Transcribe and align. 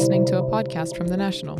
listening 0.00 0.24
to 0.24 0.38
a 0.38 0.42
podcast 0.42 0.96
from 0.96 1.08
The 1.08 1.16
National. 1.18 1.58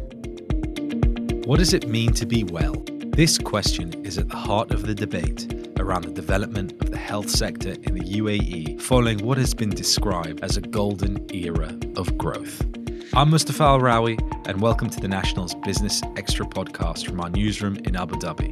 What 1.44 1.58
does 1.58 1.74
it 1.74 1.86
mean 1.86 2.14
to 2.14 2.24
be 2.24 2.42
well? 2.42 2.82
This 3.12 3.36
question 3.36 3.92
is 4.02 4.16
at 4.16 4.30
the 4.30 4.36
heart 4.38 4.70
of 4.70 4.86
the 4.86 4.94
debate 4.94 5.52
around 5.78 6.04
the 6.04 6.12
development 6.12 6.72
of 6.80 6.90
the 6.90 6.96
health 6.96 7.28
sector 7.28 7.72
in 7.82 7.92
the 7.92 8.18
UAE 8.18 8.80
following 8.80 9.18
what 9.18 9.36
has 9.36 9.52
been 9.52 9.68
described 9.68 10.42
as 10.42 10.56
a 10.56 10.62
golden 10.62 11.22
era 11.34 11.78
of 11.98 12.16
growth. 12.16 12.64
I'm 13.12 13.28
Mustafa 13.28 13.62
Al 13.62 13.78
Rawi, 13.78 14.18
and 14.48 14.62
welcome 14.62 14.88
to 14.88 15.00
the 15.00 15.08
National's 15.08 15.54
Business 15.56 16.00
Extra 16.16 16.46
podcast 16.46 17.04
from 17.04 17.20
our 17.20 17.28
newsroom 17.28 17.76
in 17.84 17.94
Abu 17.94 18.16
Dhabi. 18.16 18.50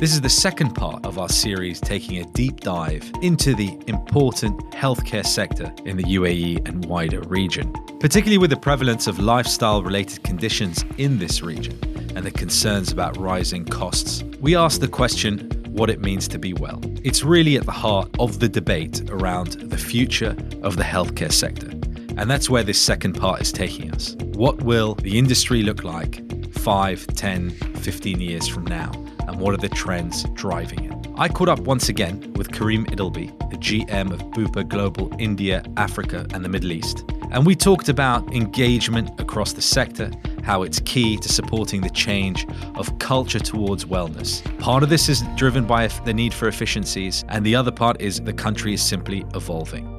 This 0.00 0.14
is 0.14 0.22
the 0.22 0.30
second 0.30 0.70
part 0.74 1.04
of 1.04 1.18
our 1.18 1.28
series 1.28 1.78
taking 1.78 2.22
a 2.22 2.24
deep 2.32 2.60
dive 2.60 3.12
into 3.20 3.54
the 3.54 3.78
important 3.86 4.58
healthcare 4.70 5.26
sector 5.26 5.70
in 5.84 5.98
the 5.98 6.04
UAE 6.04 6.66
and 6.66 6.86
wider 6.86 7.20
region, 7.24 7.70
particularly 8.00 8.38
with 8.38 8.48
the 8.48 8.56
prevalence 8.56 9.06
of 9.06 9.18
lifestyle 9.18 9.82
related 9.82 10.22
conditions 10.22 10.86
in 10.96 11.18
this 11.18 11.42
region 11.42 11.78
and 12.16 12.24
the 12.24 12.30
concerns 12.30 12.90
about 12.90 13.18
rising 13.18 13.66
costs. 13.66 14.22
We 14.40 14.56
ask 14.56 14.80
the 14.80 14.88
question 14.88 15.50
what 15.68 15.90
it 15.90 16.00
means 16.00 16.28
to 16.28 16.38
be 16.38 16.54
well. 16.54 16.80
It's 17.04 17.22
really 17.22 17.58
at 17.58 17.66
the 17.66 17.72
heart 17.72 18.08
of 18.18 18.40
the 18.40 18.48
debate 18.48 19.02
around 19.10 19.48
the 19.68 19.76
future 19.76 20.34
of 20.62 20.78
the 20.78 20.82
healthcare 20.82 21.30
sector. 21.30 21.68
And 22.16 22.30
that's 22.30 22.48
where 22.48 22.62
this 22.62 22.80
second 22.80 23.20
part 23.20 23.42
is 23.42 23.52
taking 23.52 23.92
us. 23.92 24.14
What 24.32 24.62
will 24.62 24.94
the 24.94 25.18
industry 25.18 25.62
look 25.62 25.84
like 25.84 26.22
5, 26.54 27.06
10, 27.08 27.50
15 27.50 28.18
years 28.18 28.48
from 28.48 28.64
now? 28.64 29.09
And 29.30 29.40
what 29.40 29.54
are 29.54 29.58
the 29.58 29.68
trends 29.68 30.24
driving 30.34 30.84
it. 30.84 31.06
I 31.16 31.28
caught 31.28 31.48
up 31.48 31.60
once 31.60 31.88
again 31.88 32.32
with 32.34 32.50
Karim 32.50 32.84
Idilby, 32.86 33.28
the 33.50 33.56
GM 33.56 34.12
of 34.12 34.20
Bupa 34.32 34.68
Global 34.68 35.14
India, 35.20 35.62
Africa, 35.76 36.26
and 36.34 36.44
the 36.44 36.48
Middle 36.48 36.72
East. 36.72 37.04
And 37.30 37.46
we 37.46 37.54
talked 37.54 37.88
about 37.88 38.34
engagement 38.34 39.20
across 39.20 39.52
the 39.52 39.62
sector, 39.62 40.10
how 40.42 40.64
it's 40.64 40.80
key 40.80 41.16
to 41.18 41.28
supporting 41.28 41.80
the 41.80 41.90
change 41.90 42.44
of 42.74 42.98
culture 42.98 43.38
towards 43.38 43.84
wellness. 43.84 44.42
Part 44.58 44.82
of 44.82 44.88
this 44.88 45.08
is 45.08 45.22
driven 45.36 45.64
by 45.64 45.86
the 45.86 46.12
need 46.12 46.34
for 46.34 46.48
efficiencies, 46.48 47.24
and 47.28 47.46
the 47.46 47.54
other 47.54 47.70
part 47.70 48.00
is 48.00 48.20
the 48.20 48.32
country 48.32 48.74
is 48.74 48.82
simply 48.82 49.24
evolving. 49.34 49.96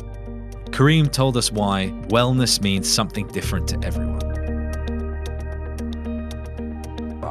Karim 0.73 1.07
told 1.07 1.37
us 1.37 1.51
why 1.51 1.93
wellness 2.07 2.61
means 2.61 2.91
something 2.91 3.27
different 3.27 3.67
to 3.69 3.79
everyone. 3.85 4.30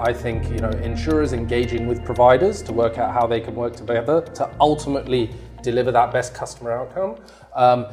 I 0.01 0.15
think 0.15 0.49
you 0.49 0.61
know 0.61 0.71
insurers 0.71 1.35
engaging 1.35 1.87
with 1.87 2.03
providers 2.03 2.63
to 2.63 2.73
work 2.73 2.97
out 2.97 3.13
how 3.13 3.27
they 3.27 3.39
can 3.39 3.55
work 3.55 3.77
together 3.77 4.23
to 4.35 4.51
ultimately 4.59 5.29
deliver 5.63 5.93
that 5.93 6.11
best 6.11 6.33
customer 6.33 6.73
outcome. 6.73 7.17
Um, 7.55 7.87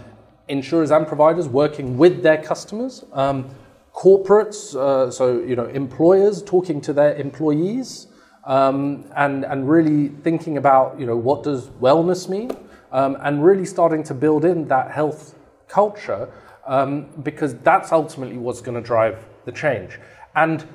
insurers 0.48 0.90
and 0.92 1.06
providers 1.06 1.50
working 1.50 1.98
with 1.98 2.24
their 2.24 2.42
customers. 2.42 3.04
Um, 3.12 3.50
corporates, 3.94 4.74
uh, 4.74 5.12
so 5.12 5.42
you 5.42 5.58
know 5.58 5.66
employers 5.66 6.42
talking 6.42 6.80
to 6.82 6.94
their 6.94 7.14
employees. 7.16 8.08
Um, 8.46 9.04
and, 9.18 9.44
and 9.44 9.70
really 9.70 10.08
thinking 10.08 10.56
about 10.58 10.98
you 10.98 11.06
know 11.06 11.18
what 11.18 11.44
does 11.44 11.68
wellness 11.82 12.30
mean 12.30 12.52
um, 12.94 13.18
and 13.20 13.44
really 13.44 13.66
starting 13.66 14.04
to 14.04 14.14
build 14.14 14.46
in 14.46 14.70
that 14.70 14.92
health 14.92 15.36
culture 15.68 16.30
um, 16.66 17.08
because 17.24 17.56
that's 17.56 17.92
ultimately 17.92 18.38
what's 18.38 18.62
going 18.62 18.82
to 18.82 18.88
drive 18.88 19.28
the 19.44 19.52
change 19.52 20.00
and 20.38 20.66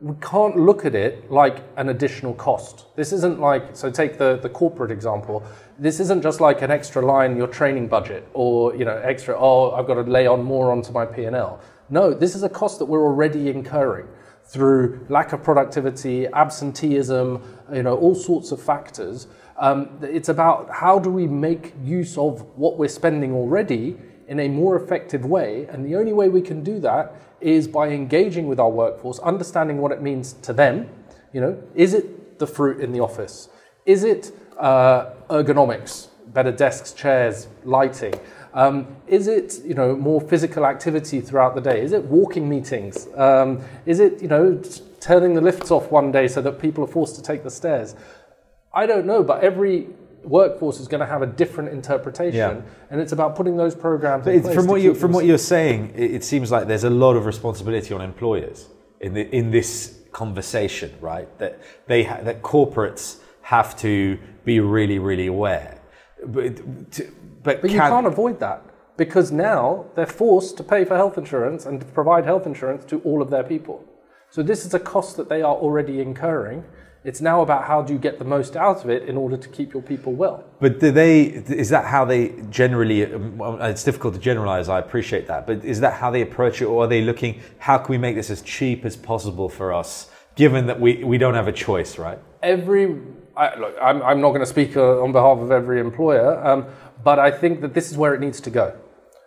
we 0.00 0.14
can't 0.22 0.56
look 0.56 0.86
at 0.86 0.94
it 0.94 1.30
like 1.30 1.62
an 1.76 1.90
additional 1.90 2.32
cost. 2.34 2.86
This 2.96 3.12
isn't 3.12 3.38
like, 3.38 3.76
so 3.76 3.90
take 3.90 4.16
the, 4.16 4.38
the 4.38 4.48
corporate 4.48 4.90
example. 4.90 5.42
This 5.78 6.00
isn't 6.00 6.22
just 6.22 6.40
like 6.40 6.62
an 6.62 6.70
extra 6.70 7.04
line 7.04 7.32
in 7.32 7.36
your 7.36 7.48
training 7.48 7.88
budget 7.88 8.26
or, 8.32 8.74
you 8.74 8.86
know, 8.86 8.96
extra, 8.96 9.36
oh, 9.38 9.72
I've 9.72 9.86
got 9.86 9.94
to 9.94 10.02
lay 10.02 10.26
on 10.26 10.42
more 10.42 10.72
onto 10.72 10.90
my 10.90 11.04
P&L. 11.04 11.60
No, 11.90 12.14
this 12.14 12.34
is 12.34 12.42
a 12.42 12.48
cost 12.48 12.78
that 12.78 12.86
we're 12.86 13.02
already 13.02 13.50
incurring 13.50 14.08
through 14.44 15.04
lack 15.10 15.34
of 15.34 15.42
productivity, 15.42 16.26
absenteeism, 16.28 17.42
you 17.72 17.82
know, 17.82 17.96
all 17.96 18.14
sorts 18.14 18.52
of 18.52 18.62
factors. 18.62 19.26
Um, 19.58 19.98
it's 20.02 20.30
about 20.30 20.70
how 20.70 20.98
do 20.98 21.10
we 21.10 21.26
make 21.26 21.74
use 21.84 22.16
of 22.16 22.40
what 22.56 22.78
we're 22.78 22.88
spending 22.88 23.34
already 23.34 23.98
in 24.28 24.40
a 24.40 24.48
more 24.48 24.82
effective 24.82 25.26
way. 25.26 25.66
And 25.66 25.84
the 25.84 25.96
only 25.96 26.14
way 26.14 26.30
we 26.30 26.40
can 26.40 26.64
do 26.64 26.78
that 26.80 27.14
is 27.40 27.68
by 27.68 27.88
engaging 27.88 28.46
with 28.46 28.60
our 28.60 28.70
workforce, 28.70 29.18
understanding 29.20 29.78
what 29.78 29.92
it 29.92 30.02
means 30.02 30.34
to 30.42 30.52
them. 30.52 30.88
You 31.32 31.40
know, 31.40 31.62
is 31.74 31.94
it 31.94 32.38
the 32.38 32.46
fruit 32.46 32.80
in 32.80 32.92
the 32.92 33.00
office? 33.00 33.48
Is 33.86 34.04
it 34.04 34.32
uh, 34.58 35.10
ergonomics, 35.28 36.08
better 36.28 36.52
desks, 36.52 36.92
chairs, 36.92 37.48
lighting? 37.64 38.14
Um, 38.52 38.96
is 39.06 39.28
it 39.28 39.60
you 39.64 39.74
know 39.74 39.94
more 39.94 40.20
physical 40.20 40.66
activity 40.66 41.20
throughout 41.20 41.54
the 41.54 41.60
day? 41.60 41.82
Is 41.82 41.92
it 41.92 42.04
walking 42.04 42.48
meetings? 42.48 43.08
Um, 43.14 43.62
is 43.86 44.00
it 44.00 44.20
you 44.20 44.28
know 44.28 44.60
turning 45.00 45.34
the 45.34 45.40
lifts 45.40 45.70
off 45.70 45.90
one 45.90 46.10
day 46.10 46.28
so 46.28 46.42
that 46.42 46.60
people 46.60 46.84
are 46.84 46.88
forced 46.88 47.14
to 47.16 47.22
take 47.22 47.42
the 47.42 47.50
stairs? 47.50 47.94
I 48.72 48.86
don't 48.86 49.06
know, 49.06 49.22
but 49.22 49.42
every 49.42 49.88
workforce 50.24 50.80
is 50.80 50.88
going 50.88 51.00
to 51.00 51.06
have 51.06 51.22
a 51.22 51.26
different 51.26 51.70
interpretation, 51.70 52.34
yeah. 52.36 52.62
and 52.90 53.00
it's 53.00 53.12
about 53.12 53.36
putting 53.36 53.56
those 53.56 53.74
programs. 53.74 54.24
from 54.54 54.66
what 54.66 54.80
you 54.80 54.94
from 54.94 55.12
what 55.12 55.24
you're 55.24 55.38
saying, 55.38 55.92
it, 55.94 56.14
it, 56.16 56.24
seems 56.24 56.50
like 56.50 56.66
there's 56.66 56.84
a 56.84 56.90
lot 56.90 57.16
of 57.16 57.26
responsibility 57.26 57.94
on 57.94 58.00
employers 58.00 58.68
in 59.00 59.14
the, 59.14 59.34
in 59.34 59.50
this 59.50 59.98
conversation, 60.12 60.92
right? 61.00 61.28
That 61.38 61.60
they 61.86 62.04
ha- 62.04 62.20
that 62.22 62.42
corporates 62.42 63.20
have 63.42 63.76
to 63.78 64.18
be 64.44 64.60
really 64.60 64.98
really 64.98 65.26
aware, 65.26 65.80
but 66.26 66.56
to, 66.92 67.12
but, 67.42 67.62
but 67.62 67.68
can, 67.68 67.70
you 67.70 67.78
can't 67.78 68.06
avoid 68.06 68.40
that 68.40 68.62
because 68.96 69.32
now 69.32 69.86
they're 69.94 70.06
forced 70.06 70.58
to 70.58 70.62
pay 70.62 70.84
for 70.84 70.94
health 70.94 71.16
insurance 71.16 71.64
and 71.64 71.80
to 71.80 71.86
provide 71.86 72.24
health 72.24 72.46
insurance 72.46 72.84
to 72.84 73.00
all 73.00 73.22
of 73.22 73.30
their 73.30 73.42
people. 73.42 73.82
So 74.28 74.42
this 74.42 74.66
is 74.66 74.74
a 74.74 74.78
cost 74.78 75.16
that 75.16 75.28
they 75.28 75.42
are 75.42 75.54
already 75.54 76.00
incurring 76.00 76.64
it's 77.02 77.20
now 77.20 77.40
about 77.40 77.64
how 77.64 77.80
do 77.80 77.92
you 77.92 77.98
get 77.98 78.18
the 78.18 78.24
most 78.24 78.56
out 78.56 78.84
of 78.84 78.90
it 78.90 79.08
in 79.08 79.16
order 79.16 79.36
to 79.36 79.48
keep 79.48 79.72
your 79.72 79.82
people 79.82 80.12
well. 80.12 80.44
But 80.60 80.80
do 80.80 80.90
they? 80.90 81.22
Is 81.22 81.70
that 81.70 81.86
how 81.86 82.04
they 82.04 82.34
generally? 82.50 83.02
It's 83.02 83.84
difficult 83.84 84.14
to 84.14 84.20
generalize. 84.20 84.68
I 84.68 84.78
appreciate 84.78 85.26
that, 85.28 85.46
but 85.46 85.64
is 85.64 85.80
that 85.80 85.94
how 85.94 86.10
they 86.10 86.20
approach 86.20 86.60
it, 86.60 86.66
or 86.66 86.84
are 86.84 86.86
they 86.86 87.00
looking? 87.00 87.40
How 87.58 87.78
can 87.78 87.92
we 87.92 87.98
make 87.98 88.16
this 88.16 88.30
as 88.30 88.42
cheap 88.42 88.84
as 88.84 88.96
possible 88.96 89.48
for 89.48 89.72
us, 89.72 90.10
given 90.34 90.66
that 90.66 90.78
we, 90.78 91.02
we 91.02 91.16
don't 91.16 91.34
have 91.34 91.48
a 91.48 91.52
choice, 91.52 91.98
right? 91.98 92.18
Every 92.42 92.96
I, 93.36 93.58
look, 93.58 93.74
I'm, 93.80 94.02
I'm 94.02 94.20
not 94.20 94.30
going 94.30 94.40
to 94.40 94.46
speak 94.46 94.76
uh, 94.76 95.02
on 95.02 95.12
behalf 95.12 95.38
of 95.38 95.50
every 95.50 95.80
employer, 95.80 96.46
um, 96.46 96.66
but 97.02 97.18
I 97.18 97.30
think 97.30 97.62
that 97.62 97.72
this 97.72 97.90
is 97.90 97.96
where 97.96 98.14
it 98.14 98.20
needs 98.20 98.40
to 98.42 98.50
go, 98.50 98.76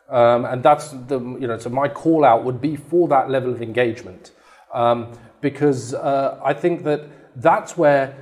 um, 0.09 0.45
and 0.45 0.61
that's 0.61 0.89
the 0.89 1.19
you 1.19 1.47
know. 1.47 1.57
So 1.57 1.71
my 1.71 1.87
call 1.87 2.23
out 2.23 2.43
would 2.43 2.61
be 2.61 2.75
for 2.75 3.07
that 3.07 3.31
level 3.31 3.51
of 3.51 3.63
engagement, 3.63 4.29
um, 4.71 5.11
because 5.41 5.95
uh, 5.95 6.39
I 6.43 6.53
think 6.53 6.83
that 6.83 7.01
that's 7.35 7.77
where, 7.77 8.15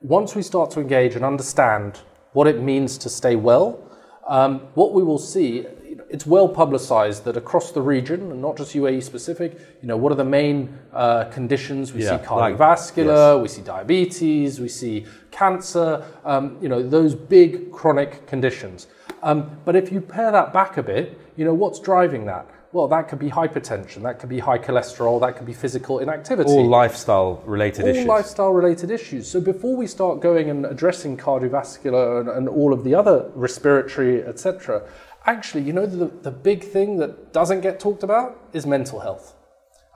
once 0.00 0.34
we 0.34 0.42
start 0.42 0.70
to 0.72 0.80
engage 0.80 1.14
and 1.14 1.24
understand 1.24 2.00
what 2.32 2.46
it 2.46 2.60
means 2.62 2.98
to 2.98 3.08
stay 3.08 3.36
well, 3.36 3.82
um, 4.28 4.60
what 4.74 4.92
we 4.92 5.02
will 5.02 5.18
see, 5.18 5.66
it's 6.10 6.26
well 6.26 6.48
publicized 6.48 7.24
that 7.24 7.36
across 7.36 7.72
the 7.72 7.80
region, 7.80 8.30
and 8.30 8.42
not 8.42 8.56
just 8.56 8.74
UAE 8.74 9.02
specific, 9.02 9.58
you 9.80 9.88
know, 9.88 9.96
what 9.96 10.12
are 10.12 10.16
the 10.16 10.24
main 10.24 10.76
uh, 10.92 11.24
conditions? 11.24 11.92
We 11.92 12.02
yeah, 12.02 12.18
see 12.18 12.26
cardiovascular, 12.26 13.34
like, 13.34 13.36
yes. 13.36 13.42
we 13.42 13.48
see 13.48 13.62
diabetes, 13.62 14.60
we 14.60 14.68
see 14.68 15.06
cancer, 15.30 16.04
um, 16.24 16.58
you 16.60 16.68
know, 16.68 16.82
those 16.82 17.14
big 17.14 17.72
chronic 17.72 18.26
conditions. 18.26 18.88
Um, 19.22 19.58
but 19.64 19.76
if 19.76 19.90
you 19.90 20.00
pare 20.00 20.30
that 20.32 20.52
back 20.52 20.76
a 20.76 20.82
bit, 20.82 21.18
you 21.36 21.44
know, 21.44 21.54
what's 21.54 21.80
driving 21.80 22.26
that? 22.26 22.46
Well, 22.76 22.88
that 22.88 23.08
could 23.08 23.18
be 23.18 23.30
hypertension, 23.30 24.02
that 24.02 24.18
could 24.18 24.28
be 24.28 24.38
high 24.38 24.58
cholesterol, 24.58 25.18
that 25.20 25.34
could 25.38 25.46
be 25.46 25.54
physical 25.54 26.00
inactivity. 26.00 26.50
All 26.50 26.68
lifestyle 26.68 27.42
related 27.46 27.84
all 27.84 27.88
issues. 27.88 28.06
All 28.06 28.16
lifestyle 28.16 28.52
related 28.52 28.90
issues. 28.90 29.26
So 29.26 29.40
before 29.40 29.74
we 29.74 29.86
start 29.86 30.20
going 30.20 30.50
and 30.50 30.66
addressing 30.66 31.16
cardiovascular 31.16 32.20
and, 32.20 32.28
and 32.28 32.50
all 32.50 32.74
of 32.74 32.84
the 32.84 32.94
other 32.94 33.30
respiratory, 33.34 34.22
etc., 34.22 34.86
actually, 35.24 35.62
you 35.62 35.72
know, 35.72 35.86
the, 35.86 36.04
the 36.20 36.30
big 36.30 36.64
thing 36.64 36.98
that 36.98 37.32
doesn't 37.32 37.62
get 37.62 37.80
talked 37.80 38.02
about 38.02 38.38
is 38.52 38.66
mental 38.66 39.00
health. 39.00 39.34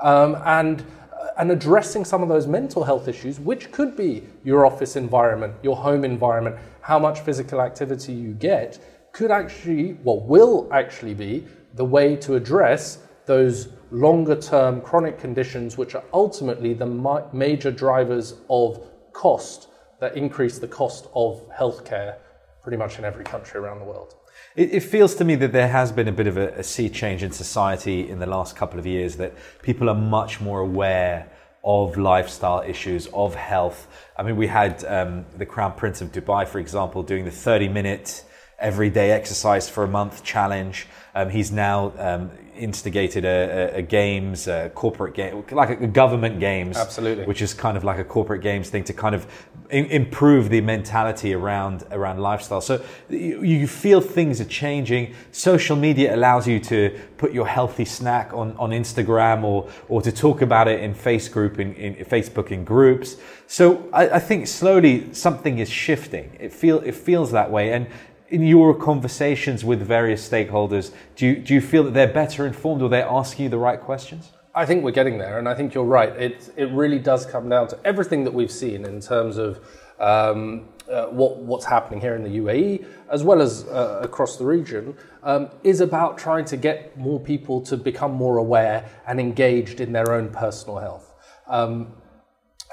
Um, 0.00 0.38
and 0.46 0.82
and 1.36 1.50
addressing 1.50 2.06
some 2.06 2.22
of 2.22 2.30
those 2.30 2.46
mental 2.46 2.84
health 2.84 3.08
issues, 3.08 3.38
which 3.38 3.70
could 3.72 3.94
be 3.94 4.22
your 4.42 4.64
office 4.64 4.96
environment, 4.96 5.54
your 5.62 5.76
home 5.76 6.02
environment, 6.02 6.56
how 6.80 6.98
much 6.98 7.20
physical 7.20 7.60
activity 7.60 8.14
you 8.14 8.32
get, 8.32 8.78
could 9.12 9.30
actually, 9.30 9.98
well, 10.02 10.20
will 10.20 10.66
actually 10.72 11.12
be 11.12 11.46
the 11.74 11.84
way 11.84 12.16
to 12.16 12.34
address 12.34 12.98
those 13.26 13.68
longer 13.90 14.36
term 14.36 14.80
chronic 14.80 15.18
conditions, 15.18 15.76
which 15.76 15.94
are 15.94 16.04
ultimately 16.12 16.74
the 16.74 16.86
ma- 16.86 17.26
major 17.32 17.70
drivers 17.70 18.34
of 18.48 18.80
cost 19.12 19.68
that 20.00 20.16
increase 20.16 20.58
the 20.58 20.68
cost 20.68 21.06
of 21.14 21.48
healthcare 21.50 22.16
pretty 22.62 22.76
much 22.76 22.98
in 22.98 23.04
every 23.04 23.24
country 23.24 23.60
around 23.60 23.78
the 23.78 23.84
world. 23.84 24.14
It, 24.56 24.74
it, 24.74 24.80
feels 24.80 25.14
to 25.16 25.24
me 25.24 25.34
that 25.36 25.52
there 25.52 25.68
has 25.68 25.92
been 25.92 26.08
a 26.08 26.12
bit 26.12 26.26
of 26.26 26.36
a, 26.36 26.48
a 26.54 26.62
sea 26.62 26.88
change 26.88 27.22
in 27.22 27.30
society 27.30 28.08
in 28.08 28.18
the 28.18 28.26
last 28.26 28.56
couple 28.56 28.78
of 28.78 28.86
years, 28.86 29.16
that 29.16 29.34
people 29.62 29.88
are 29.88 29.94
much 29.94 30.40
more 30.40 30.60
aware 30.60 31.30
of 31.62 31.96
lifestyle 31.96 32.62
issues, 32.62 33.06
of 33.08 33.34
health. 33.34 33.86
I 34.16 34.22
mean, 34.22 34.36
we 34.36 34.46
had 34.46 34.84
um, 34.86 35.26
the 35.36 35.46
Crown 35.46 35.74
Prince 35.74 36.00
of 36.00 36.10
Dubai, 36.10 36.48
for 36.48 36.58
example, 36.58 37.02
doing 37.02 37.24
the 37.24 37.30
30 37.30 37.68
minute 37.68 38.24
everyday 38.60 39.10
exercise 39.10 39.68
for 39.68 39.84
a 39.84 39.88
month 39.88 40.22
challenge. 40.22 40.86
Um, 41.14 41.28
he's 41.30 41.50
now 41.50 41.92
um, 41.98 42.30
instigated 42.56 43.24
a, 43.24 43.72
a, 43.74 43.78
a 43.78 43.82
games, 43.82 44.46
a 44.46 44.70
corporate 44.74 45.14
game, 45.14 45.44
like 45.50 45.80
a, 45.80 45.86
government 45.86 46.38
games, 46.38 46.76
Absolutely. 46.76 47.24
which 47.24 47.42
is 47.42 47.52
kind 47.54 47.76
of 47.76 47.82
like 47.82 47.98
a 47.98 48.04
corporate 48.04 48.42
games 48.42 48.70
thing 48.70 48.84
to 48.84 48.92
kind 48.92 49.14
of 49.14 49.26
in, 49.70 49.86
improve 49.86 50.50
the 50.50 50.60
mentality 50.60 51.34
around 51.34 51.84
around 51.90 52.20
lifestyle. 52.20 52.60
So 52.60 52.84
you, 53.08 53.42
you 53.42 53.66
feel 53.66 54.00
things 54.00 54.40
are 54.40 54.44
changing. 54.44 55.14
Social 55.32 55.76
media 55.76 56.14
allows 56.14 56.46
you 56.46 56.60
to 56.60 56.96
put 57.16 57.32
your 57.32 57.46
healthy 57.46 57.84
snack 57.84 58.32
on, 58.32 58.56
on 58.56 58.70
Instagram 58.70 59.42
or 59.42 59.68
or 59.88 60.02
to 60.02 60.12
talk 60.12 60.42
about 60.42 60.68
it 60.68 60.80
in 60.80 60.94
face 60.94 61.28
group 61.28 61.58
in, 61.58 61.74
in 61.74 61.94
Facebook 62.04 62.50
in 62.50 62.64
groups. 62.64 63.16
So 63.46 63.88
I, 63.92 64.10
I 64.10 64.18
think 64.20 64.46
slowly 64.46 65.12
something 65.12 65.58
is 65.58 65.68
shifting. 65.68 66.36
It 66.38 66.52
feel 66.52 66.78
it 66.80 66.94
feels 66.94 67.32
that 67.32 67.50
way 67.50 67.72
and 67.72 67.86
in 68.30 68.46
your 68.46 68.74
conversations 68.74 69.64
with 69.64 69.82
various 69.82 70.26
stakeholders, 70.26 70.92
do 71.16 71.26
you, 71.26 71.36
do 71.36 71.52
you 71.52 71.60
feel 71.60 71.82
that 71.84 71.94
they're 71.94 72.12
better 72.12 72.46
informed 72.46 72.80
or 72.80 72.88
they're 72.88 73.06
asking 73.06 73.44
you 73.44 73.48
the 73.48 73.58
right 73.58 73.80
questions? 73.80 74.30
I 74.54 74.66
think 74.66 74.82
we're 74.82 74.90
getting 74.92 75.18
there, 75.18 75.38
and 75.38 75.48
I 75.48 75.54
think 75.54 75.74
you're 75.74 75.84
right. 75.84 76.10
It, 76.10 76.52
it 76.56 76.70
really 76.70 76.98
does 76.98 77.26
come 77.26 77.48
down 77.48 77.68
to 77.68 77.78
everything 77.84 78.24
that 78.24 78.34
we've 78.34 78.50
seen 78.50 78.84
in 78.84 79.00
terms 79.00 79.36
of 79.36 79.60
um, 80.00 80.68
uh, 80.90 81.06
what, 81.06 81.36
what's 81.36 81.64
happening 81.64 82.00
here 82.00 82.16
in 82.16 82.24
the 82.24 82.38
UAE, 82.38 82.84
as 83.10 83.22
well 83.22 83.40
as 83.40 83.64
uh, 83.68 84.00
across 84.02 84.36
the 84.36 84.44
region, 84.44 84.96
um, 85.22 85.50
is 85.62 85.80
about 85.80 86.18
trying 86.18 86.44
to 86.46 86.56
get 86.56 86.96
more 86.96 87.20
people 87.20 87.60
to 87.62 87.76
become 87.76 88.12
more 88.12 88.38
aware 88.38 88.88
and 89.06 89.20
engaged 89.20 89.80
in 89.80 89.92
their 89.92 90.12
own 90.12 90.30
personal 90.30 90.78
health. 90.78 91.14
Um, 91.46 91.94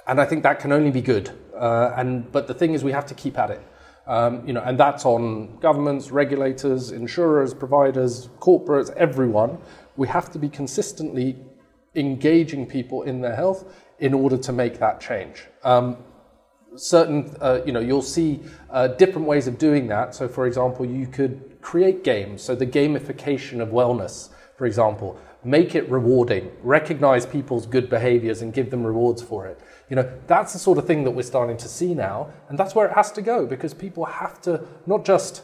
and 0.08 0.20
I 0.20 0.26
think 0.26 0.42
that 0.44 0.60
can 0.60 0.72
only 0.72 0.92
be 0.92 1.02
good. 1.02 1.32
Uh, 1.56 1.94
and 1.96 2.32
but 2.32 2.48
the 2.48 2.54
thing 2.54 2.74
is, 2.74 2.84
we 2.84 2.92
have 2.92 3.06
to 3.08 3.14
keep 3.14 3.38
at 3.38 3.52
it. 3.52 3.62
Um, 4.08 4.48
you 4.48 4.54
know, 4.54 4.62
and 4.62 4.80
that's 4.80 5.06
on 5.06 5.58
governments, 5.60 6.12
regulators, 6.12 6.92
insurers, 6.92 7.54
providers, 7.54 8.30
corporates, 8.40 8.90
everyone. 8.96 9.58
We 9.98 10.08
have 10.08 10.32
to 10.32 10.40
be 10.40 10.48
consistently 10.48 11.36
engaging 11.94 12.68
people 12.68 13.04
in 13.04 13.20
their 13.20 13.36
health 13.36 13.66
in 14.00 14.14
order 14.14 14.38
to 14.38 14.54
make 14.54 14.80
that 14.80 15.02
change. 15.02 15.46
Um, 15.64 15.98
certain, 16.76 17.36
uh, 17.42 17.60
you 17.66 17.74
know, 17.74 17.80
you'll 17.80 18.02
see 18.02 18.40
uh, 18.70 18.88
different 18.88 19.28
ways 19.28 19.48
of 19.48 19.58
doing 19.58 19.88
that. 19.88 20.16
So, 20.16 20.28
for 20.28 20.48
example, 20.48 20.86
you 20.86 21.08
could 21.08 21.58
create 21.62 22.04
games. 22.04 22.42
So, 22.42 22.56
the 22.56 22.68
gamification 22.68 23.60
of 23.62 23.70
wellness, 23.70 24.30
for 24.58 24.66
example, 24.66 25.20
make 25.48 25.76
it 25.76 25.90
rewarding, 25.90 26.52
recognize 26.62 27.26
people's 27.26 27.66
good 27.66 27.90
behaviors 27.90 28.42
and 28.42 28.54
give 28.54 28.70
them 28.70 28.86
rewards 28.86 29.22
for 29.22 29.48
it. 29.48 29.60
You 29.90 29.96
know, 29.96 30.12
that's 30.28 30.52
the 30.52 30.60
sort 30.60 30.78
of 30.78 30.86
thing 30.86 31.06
that 31.06 31.12
we're 31.12 31.24
starting 31.24 31.56
to 31.58 31.70
see 31.70 31.94
now, 31.94 32.30
and 32.50 32.60
that's 32.60 32.76
where 32.76 32.86
it 32.86 32.94
has 32.94 33.12
to 33.14 33.22
go 33.22 33.46
because 33.46 33.74
people 33.74 34.04
have 34.06 34.42
to 34.42 34.68
not 34.86 35.06
just 35.06 35.44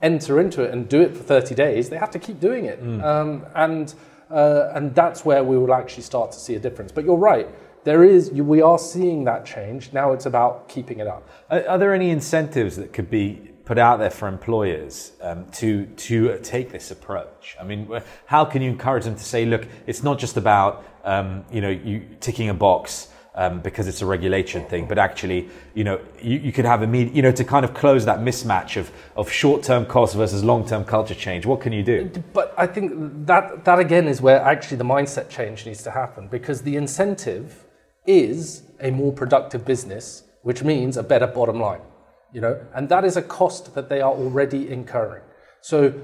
enter 0.00 0.40
into 0.40 0.62
it 0.62 0.72
and 0.72 0.88
do 0.88 1.02
it 1.02 1.14
for 1.14 1.22
30 1.22 1.54
days, 1.54 1.90
they 1.90 1.98
have 1.98 2.10
to 2.12 2.18
keep 2.18 2.40
doing 2.40 2.64
it. 2.64 2.82
Mm. 2.82 3.04
Um, 3.04 3.46
and, 3.54 3.94
uh, 4.30 4.70
and 4.74 4.94
that's 4.94 5.24
where 5.24 5.44
we 5.44 5.58
will 5.58 5.74
actually 5.74 6.02
start 6.02 6.32
to 6.32 6.38
see 6.38 6.54
a 6.54 6.58
difference. 6.58 6.90
But 6.90 7.04
you're 7.04 7.16
right, 7.16 7.48
there 7.84 8.04
is, 8.04 8.30
we 8.30 8.62
are 8.62 8.78
seeing 8.78 9.24
that 9.24 9.44
change. 9.44 9.92
Now 9.92 10.12
it's 10.12 10.26
about 10.26 10.68
keeping 10.68 10.98
it 10.98 11.06
up. 11.06 11.28
Are, 11.50 11.66
are 11.68 11.78
there 11.78 11.92
any 11.92 12.08
incentives 12.08 12.76
that 12.76 12.94
could 12.94 13.10
be 13.10 13.52
put 13.66 13.78
out 13.78 13.98
there 13.98 14.10
for 14.10 14.28
employers 14.28 15.12
um, 15.20 15.44
to 15.50 15.84
to 15.86 16.38
take 16.38 16.70
this 16.70 16.90
approach? 16.90 17.56
I 17.60 17.64
mean, 17.64 17.90
how 18.24 18.46
can 18.46 18.62
you 18.62 18.70
encourage 18.70 19.04
them 19.04 19.16
to 19.16 19.24
say, 19.24 19.44
look, 19.44 19.66
it's 19.86 20.02
not 20.02 20.18
just 20.18 20.38
about 20.38 20.84
um, 21.04 21.44
you 21.52 21.60
know 21.60 21.68
you 21.68 22.06
ticking 22.20 22.48
a 22.48 22.54
box 22.54 23.08
um, 23.34 23.60
because 23.60 23.86
it's 23.88 24.00
a 24.00 24.06
regulation 24.06 24.64
thing, 24.64 24.86
but 24.86 24.98
actually, 24.98 25.50
you 25.74 25.84
know, 25.84 26.00
you, 26.22 26.38
you 26.38 26.52
could 26.52 26.64
have 26.64 26.82
a 26.82 26.96
you 26.96 27.20
know 27.20 27.32
to 27.32 27.44
kind 27.44 27.64
of 27.64 27.74
close 27.74 28.04
that 28.06 28.20
mismatch 28.20 28.76
of 28.78 28.90
of 29.16 29.30
short 29.30 29.62
term 29.62 29.84
cost 29.84 30.14
versus 30.14 30.42
long 30.44 30.66
term 30.66 30.84
culture 30.84 31.14
change. 31.14 31.44
What 31.44 31.60
can 31.60 31.72
you 31.72 31.82
do? 31.82 32.10
But 32.32 32.54
I 32.56 32.66
think 32.66 33.26
that 33.26 33.64
that 33.64 33.78
again 33.80 34.06
is 34.06 34.22
where 34.22 34.40
actually 34.40 34.78
the 34.78 34.84
mindset 34.84 35.28
change 35.28 35.66
needs 35.66 35.82
to 35.82 35.90
happen 35.90 36.28
because 36.28 36.62
the 36.62 36.76
incentive 36.76 37.66
is 38.06 38.62
a 38.80 38.92
more 38.92 39.12
productive 39.12 39.64
business, 39.64 40.22
which 40.42 40.62
means 40.62 40.96
a 40.96 41.02
better 41.02 41.26
bottom 41.26 41.58
line 41.58 41.80
you 42.36 42.42
know, 42.42 42.60
and 42.74 42.90
that 42.90 43.02
is 43.02 43.16
a 43.16 43.22
cost 43.22 43.74
that 43.74 43.88
they 43.88 44.02
are 44.02 44.12
already 44.12 44.70
incurring. 44.70 45.22
So, 45.62 45.94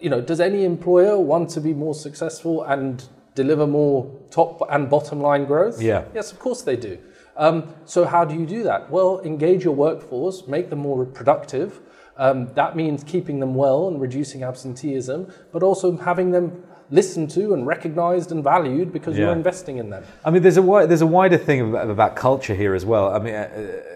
you 0.00 0.10
know, 0.10 0.20
does 0.20 0.40
any 0.40 0.64
employer 0.64 1.16
want 1.20 1.50
to 1.50 1.60
be 1.60 1.72
more 1.72 1.94
successful 1.94 2.64
and 2.64 3.04
deliver 3.36 3.64
more 3.64 4.10
top 4.28 4.60
and 4.72 4.90
bottom 4.90 5.20
line 5.20 5.44
growth? 5.44 5.80
Yeah. 5.80 6.02
Yes, 6.12 6.32
of 6.32 6.40
course 6.40 6.62
they 6.62 6.74
do. 6.74 6.98
Um, 7.36 7.72
so 7.84 8.04
how 8.04 8.24
do 8.24 8.34
you 8.34 8.44
do 8.44 8.64
that? 8.64 8.90
Well, 8.90 9.20
engage 9.20 9.62
your 9.62 9.76
workforce, 9.76 10.48
make 10.48 10.68
them 10.68 10.80
more 10.80 11.06
productive. 11.06 11.80
Um, 12.16 12.52
that 12.54 12.74
means 12.74 13.04
keeping 13.04 13.38
them 13.38 13.54
well 13.54 13.86
and 13.86 14.00
reducing 14.00 14.42
absenteeism, 14.42 15.32
but 15.52 15.62
also 15.62 15.96
having 15.96 16.32
them 16.32 16.64
listened 16.90 17.30
to 17.30 17.54
and 17.54 17.68
recognized 17.68 18.32
and 18.32 18.42
valued 18.42 18.92
because 18.92 19.16
yeah. 19.16 19.26
you're 19.26 19.32
investing 19.32 19.78
in 19.78 19.90
them. 19.90 20.02
I 20.24 20.30
mean, 20.32 20.42
there's 20.42 20.58
a 20.58 20.86
there's 20.88 21.02
a 21.02 21.06
wider 21.06 21.38
thing 21.38 21.60
about, 21.60 21.88
about 21.88 22.16
culture 22.16 22.56
here 22.56 22.74
as 22.74 22.84
well. 22.84 23.14
I 23.14 23.20
mean. 23.20 23.34
Uh, 23.36 23.94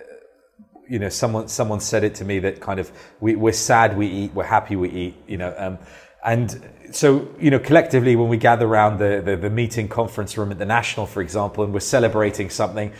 you 0.88 0.98
know, 0.98 1.08
someone 1.08 1.48
someone 1.48 1.80
said 1.80 2.04
it 2.04 2.14
to 2.16 2.24
me 2.24 2.38
that 2.40 2.60
kind 2.60 2.80
of 2.80 2.90
we, 3.20 3.36
we're 3.36 3.52
sad 3.52 3.96
we 3.96 4.06
eat, 4.06 4.34
we're 4.34 4.44
happy 4.44 4.76
we 4.76 4.90
eat, 4.90 5.14
you 5.26 5.36
know, 5.36 5.54
um, 5.56 5.78
and 6.24 6.70
so 6.92 7.28
you 7.40 7.50
know 7.50 7.58
collectively 7.58 8.16
when 8.16 8.28
we 8.28 8.36
gather 8.36 8.66
around 8.66 8.98
the, 8.98 9.22
the, 9.24 9.36
the 9.36 9.50
meeting 9.50 9.88
conference 9.88 10.36
room 10.36 10.50
at 10.52 10.58
the 10.58 10.66
national, 10.66 11.06
for 11.06 11.22
example, 11.22 11.64
and 11.64 11.72
we're 11.72 11.80
celebrating 11.80 12.50
something, 12.50 12.92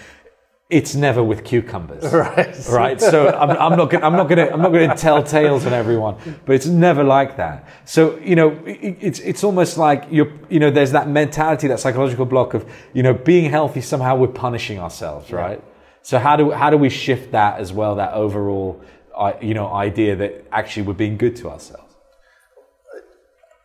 it's 0.73 0.95
never 0.95 1.23
with 1.23 1.45
cucumbers, 1.45 2.03
right? 2.13 2.57
Right. 2.71 3.01
So 3.01 3.29
I'm, 3.29 3.51
I'm 3.51 3.77
not 3.77 3.91
gonna, 3.91 4.07
I'm 4.07 4.15
not 4.15 4.27
going 4.29 4.39
to 4.39 4.53
I'm 4.53 4.63
not 4.63 4.71
to 4.71 4.95
tell 4.97 5.23
tales 5.23 5.67
on 5.67 5.75
everyone, 5.75 6.17
but 6.47 6.55
it's 6.55 6.67
never 6.67 7.05
like 7.05 7.37
that. 7.37 7.69
So 7.85 8.19
you 8.19 8.37
know, 8.37 8.53
it, 8.65 8.97
it's 9.01 9.19
it's 9.21 9.45
almost 9.45 9.77
like 9.77 10.07
you're 10.11 10.33
you 10.49 10.59
know 10.59 10.71
there's 10.71 10.93
that 10.93 11.09
mentality, 11.09 11.69
that 11.69 11.79
psychological 11.79 12.25
block 12.25 12.55
of 12.55 12.69
you 12.95 13.03
know 13.03 13.13
being 13.13 13.51
healthy 13.51 13.83
somehow 13.83 14.17
we're 14.17 14.29
punishing 14.29 14.79
ourselves, 14.79 15.31
right? 15.31 15.59
Yeah. 15.59 15.72
So 16.03 16.19
how 16.19 16.37
do 16.37 16.51
how 16.51 16.71
do 16.71 16.77
we 16.77 16.89
shift 16.89 17.33
that 17.33 17.59
as 17.59 17.73
well? 17.73 17.97
That 17.97 18.13
overall, 18.13 18.83
you 19.41 19.55
know, 19.55 19.73
idea 19.73 20.17
that 20.17 20.47
actually 20.51 20.83
we're 20.83 20.95
being 20.95 21.17
good 21.17 21.37
to 21.37 21.51
ourselves. 21.51 21.95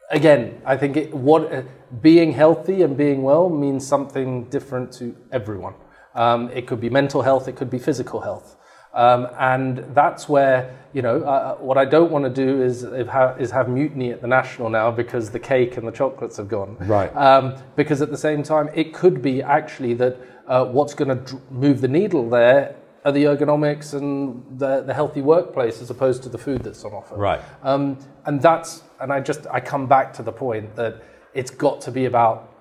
Again, 0.10 0.62
I 0.66 0.78
think 0.78 0.96
it, 0.96 1.14
what 1.14 1.52
uh, 1.52 1.64
being 2.02 2.32
healthy 2.32 2.82
and 2.82 2.96
being 2.96 3.24
well 3.24 3.50
means 3.50 3.86
something 3.86 4.46
different 4.46 4.94
to 4.94 5.16
everyone. 5.32 5.74
Um, 6.16 6.50
it 6.50 6.66
could 6.66 6.80
be 6.80 6.90
mental 6.90 7.22
health, 7.22 7.48
it 7.48 7.56
could 7.56 7.70
be 7.70 7.78
physical 7.78 8.22
health. 8.22 8.56
Um, 8.94 9.28
and 9.38 9.80
that's 9.94 10.28
where, 10.28 10.76
you 10.94 11.02
know, 11.02 11.22
uh, 11.22 11.26
uh 11.26 11.56
what 11.56 11.78
I 11.78 11.86
don't 11.86 12.10
want 12.10 12.24
to 12.24 12.32
do 12.32 12.64
is, 12.64 12.84
is 12.84 13.52
have 13.52 13.70
mutiny 13.70 14.12
at 14.12 14.22
the 14.22 14.28
National 14.28 14.70
now 14.70 14.90
because 14.90 15.30
the 15.30 15.40
cake 15.40 15.78
and 15.78 15.88
the 15.88 15.92
chocolates 15.92 16.38
have 16.38 16.48
gone. 16.48 16.78
Right. 16.80 17.16
Um, 17.16 17.56
because 17.76 18.02
at 18.02 18.10
the 18.10 18.18
same 18.18 18.44
time, 18.44 18.70
it 18.74 18.94
could 18.94 19.22
be 19.22 19.44
actually 19.44 19.94
that 19.96 20.18
uh, 20.48 20.66
what's 20.66 20.94
going 20.94 21.26
to 21.26 21.42
move 21.52 21.82
the 21.82 21.88
needle 21.88 22.30
there 22.30 22.76
are 23.06 23.12
the 23.12 23.24
ergonomics 23.24 23.94
and 23.94 24.60
the, 24.60 24.82
the 24.82 24.94
healthy 24.94 25.22
workplace 25.22 25.82
as 25.82 25.90
opposed 25.90 26.24
to 26.24 26.30
the 26.30 26.38
food 26.38 26.62
that's 26.64 26.84
on 26.84 26.92
offer. 26.92 27.16
Right. 27.16 27.42
Um, 27.64 27.98
and 28.26 28.42
that's, 28.42 28.84
and 29.00 29.14
I 29.14 29.22
just, 29.22 29.48
I 29.48 29.62
come 29.62 29.88
back 29.88 30.14
to 30.14 30.24
the 30.24 30.32
point 30.32 30.76
that 30.76 31.02
it's 31.34 31.52
got 31.52 31.80
to 31.82 31.92
be 31.92 32.06
about 32.06 32.54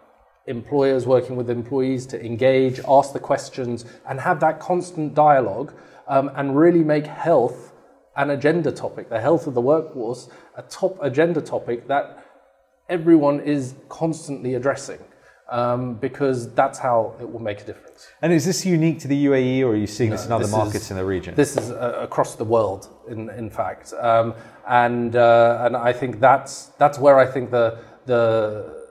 employers 0.47 1.07
working 1.07 1.35
with 1.35 1.51
employees 1.51 2.07
to 2.07 2.25
engage, 2.25 2.79
ask 2.87 3.13
the 3.13 3.19
questions, 3.19 3.85
and 4.09 4.21
have 4.21 4.39
that 4.41 4.61
constant 4.61 5.15
dialogue 5.15 5.73
um, 6.07 6.31
and 6.37 6.57
really 6.57 6.85
make 6.85 7.07
health 7.07 7.73
an 8.17 8.31
agenda 8.31 8.71
topic, 8.71 9.09
the 9.09 9.21
health 9.21 9.47
of 9.47 9.55
the 9.55 9.61
workforce, 9.61 10.29
a 10.57 10.63
top 10.63 10.97
agenda 11.03 11.41
topic 11.41 11.89
that 11.89 12.25
everyone 12.89 13.41
is 13.41 13.75
constantly 13.89 14.55
addressing 14.55 15.01
um, 15.49 15.95
because 15.95 16.53
that's 16.55 16.79
how 16.79 17.15
it 17.21 17.31
will 17.31 17.43
make 17.43 17.61
a 17.61 17.65
difference. 17.65 18.09
And 18.23 18.33
is 18.33 18.45
this 18.45 18.67
unique 18.67 18.99
to 19.01 19.09
the 19.09 19.27
UAE, 19.27 19.63
or 19.63 19.71
are 19.71 19.77
you 19.77 19.87
seeing 19.87 20.11
no, 20.11 20.17
this 20.17 20.27
in 20.27 20.33
other 20.33 20.49
markets 20.49 20.87
is, 20.87 20.91
in 20.91 20.97
the 20.97 21.05
region? 21.05 21.35
This 21.35 21.57
is 21.57 21.71
uh, 21.71 21.99
across 22.01 22.35
the 22.35 22.45
world, 22.45 22.89
in 23.09 23.31
in 23.31 23.51
fact, 23.51 23.93
um, 24.01 24.35
and 24.69 25.15
uh, 25.17 25.63
and 25.65 25.77
I 25.77 25.93
think 25.93 26.21
that's 26.21 26.67
that's 26.79 26.99
where 26.99 27.19
I 27.19 27.27
think 27.27 27.51
the 27.51 27.79
the 28.07 28.85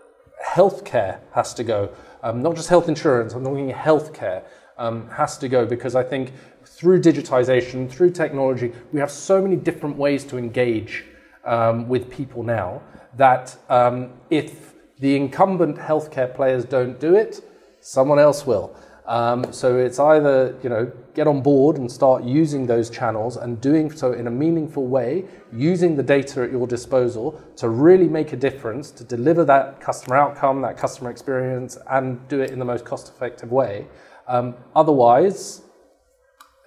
healthcare 0.45 1.19
has 1.33 1.53
to 1.55 1.63
go. 1.63 1.89
Um, 2.23 2.41
not 2.41 2.55
just 2.55 2.69
health 2.69 2.89
insurance. 2.89 3.33
I'm 3.33 3.43
talking 3.43 3.71
healthcare 3.71 4.43
um, 4.77 5.09
has 5.09 5.37
to 5.39 5.49
go 5.49 5.65
because 5.65 5.95
I 5.95 6.03
think 6.03 6.31
through 6.65 7.01
digitization, 7.01 7.89
through 7.89 8.11
technology, 8.11 8.73
we 8.91 8.99
have 8.99 9.11
so 9.11 9.41
many 9.41 9.55
different 9.55 9.97
ways 9.97 10.23
to 10.25 10.37
engage 10.37 11.05
um, 11.45 11.87
with 11.87 12.09
people 12.09 12.43
now 12.43 12.81
that 13.15 13.55
um, 13.69 14.11
if 14.29 14.74
the 14.99 15.15
incumbent 15.15 15.77
healthcare 15.77 16.33
players 16.33 16.65
don't 16.65 16.99
do 16.99 17.15
it, 17.15 17.41
someone 17.79 18.19
else 18.19 18.45
will. 18.45 18.75
Um, 19.07 19.53
so 19.53 19.77
it's 19.77 19.99
either 19.99 20.57
you 20.63 20.69
know 20.69 20.91
get 21.13 21.27
on 21.27 21.41
board 21.41 21.77
and 21.77 21.91
start 21.91 22.23
using 22.23 22.65
those 22.65 22.89
channels 22.89 23.37
and 23.37 23.61
doing 23.61 23.91
so 23.91 24.13
in 24.13 24.27
a 24.27 24.31
meaningful 24.31 24.87
way, 24.87 25.25
using 25.53 25.95
the 25.95 26.03
data 26.03 26.41
at 26.41 26.51
your 26.51 26.65
disposal 26.65 27.39
to 27.57 27.69
really 27.69 28.07
make 28.07 28.33
a 28.33 28.35
difference, 28.35 28.89
to 28.91 29.03
deliver 29.03 29.45
that 29.45 29.79
customer 29.79 30.15
outcome, 30.15 30.61
that 30.61 30.77
customer 30.77 31.11
experience, 31.11 31.77
and 31.91 32.27
do 32.27 32.41
it 32.41 32.49
in 32.49 32.57
the 32.57 32.65
most 32.65 32.83
cost-effective 32.83 33.51
way. 33.51 33.87
Um, 34.27 34.55
otherwise, 34.75 35.61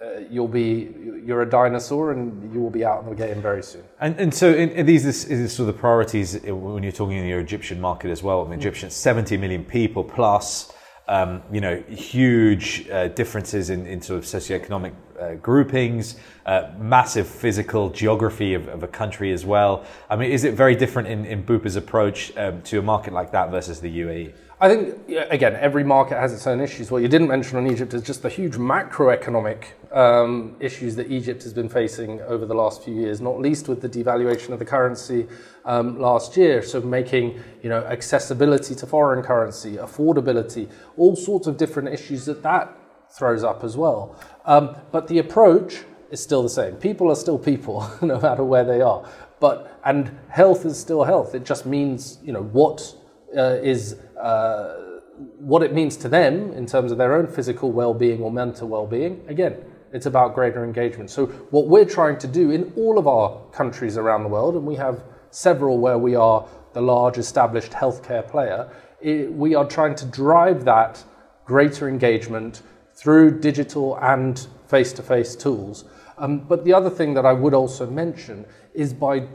uh, 0.01 0.19
you'll 0.29 0.47
be 0.47 0.93
you're 1.25 1.41
a 1.41 1.49
dinosaur 1.49 2.11
and 2.11 2.53
you 2.53 2.61
will 2.61 2.69
be 2.69 2.85
out 2.85 2.99
of 2.99 3.05
the 3.09 3.15
game 3.15 3.41
very 3.41 3.61
soon. 3.61 3.83
And, 3.99 4.17
and 4.19 4.33
so 4.33 4.53
in, 4.53 4.69
in 4.69 4.85
these 4.85 5.05
is, 5.05 5.53
sort 5.53 5.67
of 5.69 5.75
the 5.75 5.79
priorities 5.79 6.39
when 6.41 6.83
you're 6.83 6.91
talking 6.91 7.17
in 7.17 7.25
your 7.25 7.39
Egyptian 7.39 7.81
market 7.81 8.09
as 8.09 8.23
well. 8.23 8.45
I 8.45 8.49
mean, 8.49 8.59
Egyptian 8.59 8.89
70 8.89 9.37
million 9.37 9.65
people 9.65 10.03
plus. 10.03 10.73
Um, 11.07 11.41
you 11.51 11.59
know, 11.59 11.81
huge 11.89 12.87
uh, 12.87 13.07
differences 13.07 13.71
in, 13.71 13.87
in, 13.87 13.99
sort 13.99 14.19
of 14.19 14.25
socioeconomic 14.25 14.93
uh, 15.19 15.33
groupings, 15.41 16.17
uh, 16.45 16.69
massive 16.77 17.27
physical 17.27 17.89
geography 17.89 18.53
of, 18.53 18.67
of, 18.67 18.83
a 18.83 18.87
country 18.87 19.31
as 19.31 19.43
well. 19.43 19.85
I 20.07 20.15
mean, 20.15 20.29
is 20.29 20.43
it 20.43 20.53
very 20.53 20.75
different 20.75 21.07
in, 21.07 21.25
in 21.25 21.43
Bupa's 21.43 21.75
approach 21.75 22.31
um, 22.37 22.61
to 22.61 22.77
a 22.77 22.83
market 22.83 23.11
like 23.11 23.31
that 23.31 23.49
versus 23.49 23.81
the 23.81 23.89
UAE? 24.01 24.33
I 24.61 24.67
think, 24.67 25.09
again, 25.29 25.55
every 25.55 25.85
market 25.85 26.19
has 26.19 26.33
its 26.33 26.45
own 26.45 26.59
issues. 26.59 26.91
What 26.91 27.01
you 27.01 27.07
didn't 27.07 27.29
mention 27.29 27.57
on 27.57 27.65
Egypt 27.65 27.93
is 27.93 28.01
just 28.01 28.23
the 28.23 28.29
huge 28.29 28.55
macroeconomic 28.55 29.67
um, 29.95 30.57
issues 30.59 30.97
that 30.97 31.09
Egypt 31.09 31.43
has 31.43 31.53
been 31.53 31.69
facing 31.69 32.19
over 32.23 32.45
the 32.45 32.53
last 32.53 32.83
few 32.83 32.93
years, 32.93 33.21
not 33.21 33.39
least 33.39 33.69
with 33.69 33.81
the 33.81 33.87
devaluation 33.87 34.49
of 34.49 34.59
the 34.59 34.65
currency 34.65 35.27
um, 35.63 35.97
last 35.97 36.35
year. 36.35 36.61
So, 36.61 36.81
making 36.81 37.41
you 37.63 37.69
know, 37.69 37.85
accessibility 37.85 38.75
to 38.75 38.85
foreign 38.85 39.23
currency, 39.23 39.77
affordability, 39.77 40.69
all 40.97 41.15
sorts 41.15 41.47
of 41.47 41.55
different 41.55 41.87
issues 41.87 42.25
that 42.25 42.43
that 42.43 42.77
throws 43.09 43.45
up 43.45 43.63
as 43.63 43.77
well. 43.77 44.13
Um, 44.43 44.75
but 44.91 45.07
the 45.07 45.19
approach 45.19 45.83
is 46.11 46.21
still 46.21 46.43
the 46.43 46.49
same. 46.49 46.75
People 46.75 47.09
are 47.09 47.15
still 47.15 47.39
people, 47.39 47.89
no 48.01 48.19
matter 48.19 48.43
where 48.43 48.65
they 48.65 48.81
are. 48.81 49.07
But 49.39 49.79
and 49.85 50.19
health 50.27 50.65
is 50.65 50.77
still 50.77 51.05
health. 51.05 51.33
It 51.33 51.45
just 51.45 51.65
means 51.65 52.17
you 52.21 52.33
know 52.33 52.43
what 52.43 52.93
uh, 53.37 53.57
is 53.61 53.95
uh, 54.19 54.99
what 55.37 55.63
it 55.63 55.73
means 55.73 55.97
to 55.97 56.09
them 56.09 56.51
in 56.53 56.65
terms 56.65 56.91
of 56.91 56.97
their 56.97 57.13
own 57.13 57.27
physical 57.27 57.71
well-being 57.71 58.21
or 58.21 58.31
mental 58.31 58.67
well-being. 58.67 59.23
Again, 59.27 59.57
it's 59.91 60.05
about 60.05 60.35
greater 60.35 60.63
engagement. 60.63 61.09
So 61.09 61.27
what 61.51 61.67
we're 61.67 61.85
trying 61.85 62.17
to 62.19 62.27
do 62.27 62.51
in 62.51 62.71
all 62.75 62.97
of 62.97 63.07
our 63.07 63.41
countries 63.51 63.97
around 63.97 64.23
the 64.23 64.29
world, 64.29 64.55
and 64.55 64.65
we 64.65 64.75
have 64.75 65.03
several 65.31 65.77
where 65.79 65.97
we 65.97 66.15
are 66.15 66.47
the 66.73 66.81
large 66.81 67.17
established 67.17 67.71
healthcare 67.71 68.27
player, 68.27 68.69
we 69.01 69.55
are 69.55 69.65
trying 69.65 69.95
to 69.95 70.05
drive 70.05 70.65
that 70.65 71.03
greater 71.45 71.89
engagement 71.89 72.61
through 72.93 73.39
digital 73.39 73.97
and 74.01 74.47
face-to-face 74.67 75.35
tools. 75.35 75.85
Um, 76.17 76.39
but 76.39 76.65
the 76.65 76.73
other 76.73 76.89
thing 76.89 77.13
that 77.13 77.25
I 77.25 77.33
would 77.33 77.53
also 77.53 77.89
mention 77.89 78.45
is 78.73 78.93
by 78.93 79.27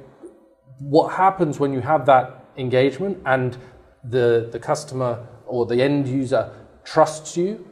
what 0.78 1.14
happens 1.14 1.58
when 1.58 1.72
you 1.72 1.80
have 1.80 2.06
that 2.06 2.44
engagement 2.56 3.18
and 3.26 3.56
the, 4.04 4.48
the 4.52 4.58
customer 4.58 5.26
or 5.46 5.66
the 5.66 5.82
end 5.82 6.08
user 6.08 6.50
trusts 6.84 7.36
you 7.36 7.66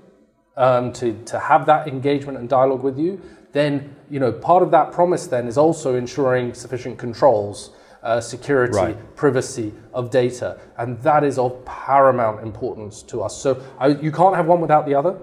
um, 0.56 0.92
to, 0.92 1.12
to 1.24 1.38
have 1.38 1.66
that 1.66 1.88
engagement 1.88 2.38
and 2.38 2.48
dialogue 2.48 2.82
with 2.82 2.98
you, 2.98 3.20
then 3.52 3.94
you 4.10 4.18
know 4.18 4.32
part 4.32 4.62
of 4.62 4.70
that 4.70 4.92
promise 4.92 5.26
then 5.26 5.46
is 5.46 5.58
also 5.58 5.94
ensuring 5.94 6.54
sufficient 6.54 6.98
controls, 6.98 7.70
uh, 8.02 8.20
security, 8.20 8.76
right. 8.76 9.16
privacy 9.16 9.72
of 9.94 10.10
data, 10.10 10.58
and 10.78 10.98
that 11.02 11.24
is 11.24 11.38
of 11.38 11.64
paramount 11.64 12.42
importance 12.42 13.02
to 13.02 13.22
us. 13.22 13.36
So 13.36 13.62
I, 13.78 13.88
you 13.88 14.10
can't 14.10 14.36
have 14.36 14.46
one 14.46 14.60
without 14.60 14.86
the 14.86 14.94
other. 14.94 15.18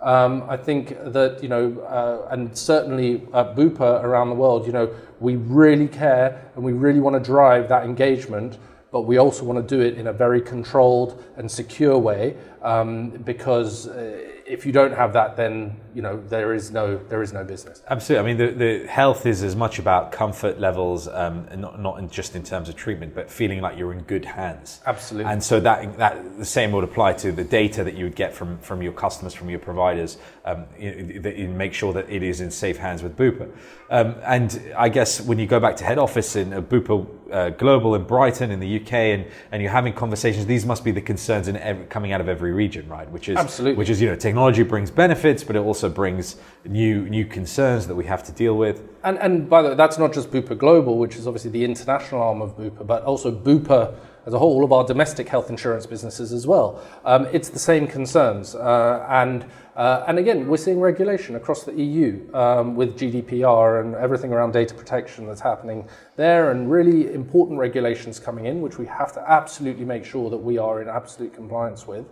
Um, 0.00 0.44
I 0.50 0.58
think 0.58 0.90
that 1.12 1.42
you 1.42 1.48
know, 1.48 1.78
uh, 1.80 2.28
and 2.30 2.56
certainly 2.56 3.22
at 3.32 3.54
Bupa 3.54 4.02
around 4.02 4.28
the 4.28 4.34
world, 4.34 4.66
you 4.66 4.72
know, 4.72 4.94
we 5.20 5.36
really 5.36 5.88
care 5.88 6.50
and 6.54 6.64
we 6.64 6.72
really 6.72 7.00
want 7.00 7.14
to 7.14 7.20
drive 7.20 7.68
that 7.68 7.84
engagement 7.84 8.58
but 8.94 9.06
we 9.06 9.18
also 9.18 9.44
want 9.44 9.58
to 9.58 9.76
do 9.76 9.82
it 9.82 9.98
in 9.98 10.06
a 10.06 10.12
very 10.12 10.40
controlled 10.40 11.20
and 11.36 11.50
secure 11.50 11.98
way 11.98 12.36
um, 12.62 13.10
because 13.10 13.88
uh, 13.88 14.34
if 14.46 14.66
you 14.66 14.72
don't 14.72 14.92
have 14.92 15.12
that, 15.14 15.36
then 15.36 15.80
you 15.94 16.02
know 16.02 16.22
there 16.28 16.54
is 16.54 16.70
no 16.70 16.98
there 17.08 17.22
is 17.22 17.32
no 17.32 17.44
business. 17.44 17.82
Absolutely. 17.88 18.30
I 18.30 18.34
mean, 18.34 18.36
the, 18.36 18.52
the 18.52 18.86
health 18.86 19.26
is 19.26 19.42
as 19.42 19.56
much 19.56 19.78
about 19.78 20.12
comfort 20.12 20.60
levels, 20.60 21.08
um, 21.08 21.46
and 21.50 21.60
not 21.60 21.80
not 21.80 21.98
in 21.98 22.08
just 22.08 22.36
in 22.36 22.42
terms 22.42 22.68
of 22.68 22.76
treatment, 22.76 23.14
but 23.14 23.30
feeling 23.30 23.60
like 23.60 23.78
you're 23.78 23.92
in 23.92 24.02
good 24.02 24.24
hands. 24.24 24.80
Absolutely. 24.86 25.32
And 25.32 25.42
so 25.42 25.60
that 25.60 25.96
that 25.98 26.38
the 26.38 26.44
same 26.44 26.72
would 26.72 26.84
apply 26.84 27.14
to 27.14 27.32
the 27.32 27.44
data 27.44 27.84
that 27.84 27.94
you 27.94 28.04
would 28.04 28.16
get 28.16 28.34
from 28.34 28.58
from 28.58 28.82
your 28.82 28.92
customers, 28.92 29.34
from 29.34 29.50
your 29.50 29.60
providers. 29.60 30.18
Um, 30.44 30.66
that 30.78 31.36
you 31.36 31.48
make 31.48 31.72
sure 31.72 31.92
that 31.94 32.10
it 32.10 32.22
is 32.22 32.40
in 32.40 32.50
safe 32.50 32.76
hands 32.76 33.02
with 33.02 33.16
Bupa. 33.16 33.50
Um, 33.90 34.16
and 34.24 34.74
I 34.76 34.88
guess 34.88 35.20
when 35.20 35.38
you 35.38 35.46
go 35.46 35.58
back 35.58 35.76
to 35.76 35.84
head 35.84 35.98
office 35.98 36.36
in 36.36 36.52
uh, 36.52 36.60
Bupa 36.60 37.06
uh, 37.34 37.50
Global 37.50 37.96
in 37.96 38.04
Brighton 38.04 38.52
in 38.52 38.60
the 38.60 38.80
UK, 38.80 38.92
and 38.92 39.26
and 39.50 39.60
you're 39.60 39.72
having 39.72 39.92
conversations, 39.92 40.46
these 40.46 40.64
must 40.64 40.84
be 40.84 40.92
the 40.92 41.02
concerns 41.02 41.48
in 41.48 41.56
every, 41.56 41.84
coming 41.86 42.12
out 42.12 42.20
of 42.20 42.28
every 42.28 42.52
region, 42.52 42.88
right? 42.88 43.10
Which 43.10 43.28
is 43.28 43.36
absolutely 43.36 43.76
which 43.76 43.90
is 43.90 44.00
you 44.00 44.08
know 44.08 44.16
technology 44.16 44.62
brings 44.62 44.90
benefits, 44.90 45.42
but 45.42 45.56
it 45.56 45.58
also 45.58 45.88
brings 45.88 46.36
new 46.64 47.08
new 47.08 47.26
concerns 47.26 47.88
that 47.88 47.96
we 47.96 48.04
have 48.04 48.22
to 48.24 48.32
deal 48.32 48.56
with. 48.56 48.88
And 49.02 49.18
and 49.18 49.50
by 49.50 49.62
the 49.62 49.70
way, 49.70 49.74
that's 49.74 49.98
not 49.98 50.12
just 50.12 50.30
Bupa 50.30 50.56
Global, 50.56 50.96
which 50.96 51.16
is 51.16 51.26
obviously 51.26 51.50
the 51.50 51.64
international 51.64 52.22
arm 52.22 52.40
of 52.40 52.56
Bupa, 52.56 52.86
but 52.86 53.02
also 53.02 53.32
Bupa 53.32 53.94
as 54.26 54.32
a 54.32 54.38
whole, 54.38 54.54
all 54.54 54.64
of 54.64 54.72
our 54.72 54.84
domestic 54.84 55.28
health 55.28 55.50
insurance 55.50 55.86
businesses 55.86 56.32
as 56.32 56.46
well. 56.46 56.82
Um, 57.04 57.26
it's 57.32 57.50
the 57.50 57.58
same 57.58 57.86
concerns. 57.86 58.54
Uh, 58.54 59.06
and, 59.10 59.44
uh, 59.76 60.04
and 60.06 60.18
again, 60.18 60.46
we're 60.46 60.56
seeing 60.56 60.78
regulation 60.78 61.34
across 61.34 61.64
the 61.64 61.72
EU 61.72 62.32
um, 62.32 62.76
with 62.76 62.96
GDPR 62.96 63.80
and 63.80 63.94
everything 63.96 64.32
around 64.32 64.52
data 64.52 64.74
protection 64.74 65.26
that's 65.26 65.40
happening 65.40 65.88
there, 66.16 66.52
and 66.52 66.70
really 66.70 67.12
important 67.12 67.58
regulations 67.58 68.20
coming 68.20 68.46
in, 68.46 68.60
which 68.60 68.78
we 68.78 68.86
have 68.86 69.12
to 69.14 69.30
absolutely 69.30 69.84
make 69.84 70.04
sure 70.04 70.30
that 70.30 70.38
we 70.38 70.58
are 70.58 70.80
in 70.80 70.88
absolute 70.88 71.34
compliance 71.34 71.86
with. 71.86 72.06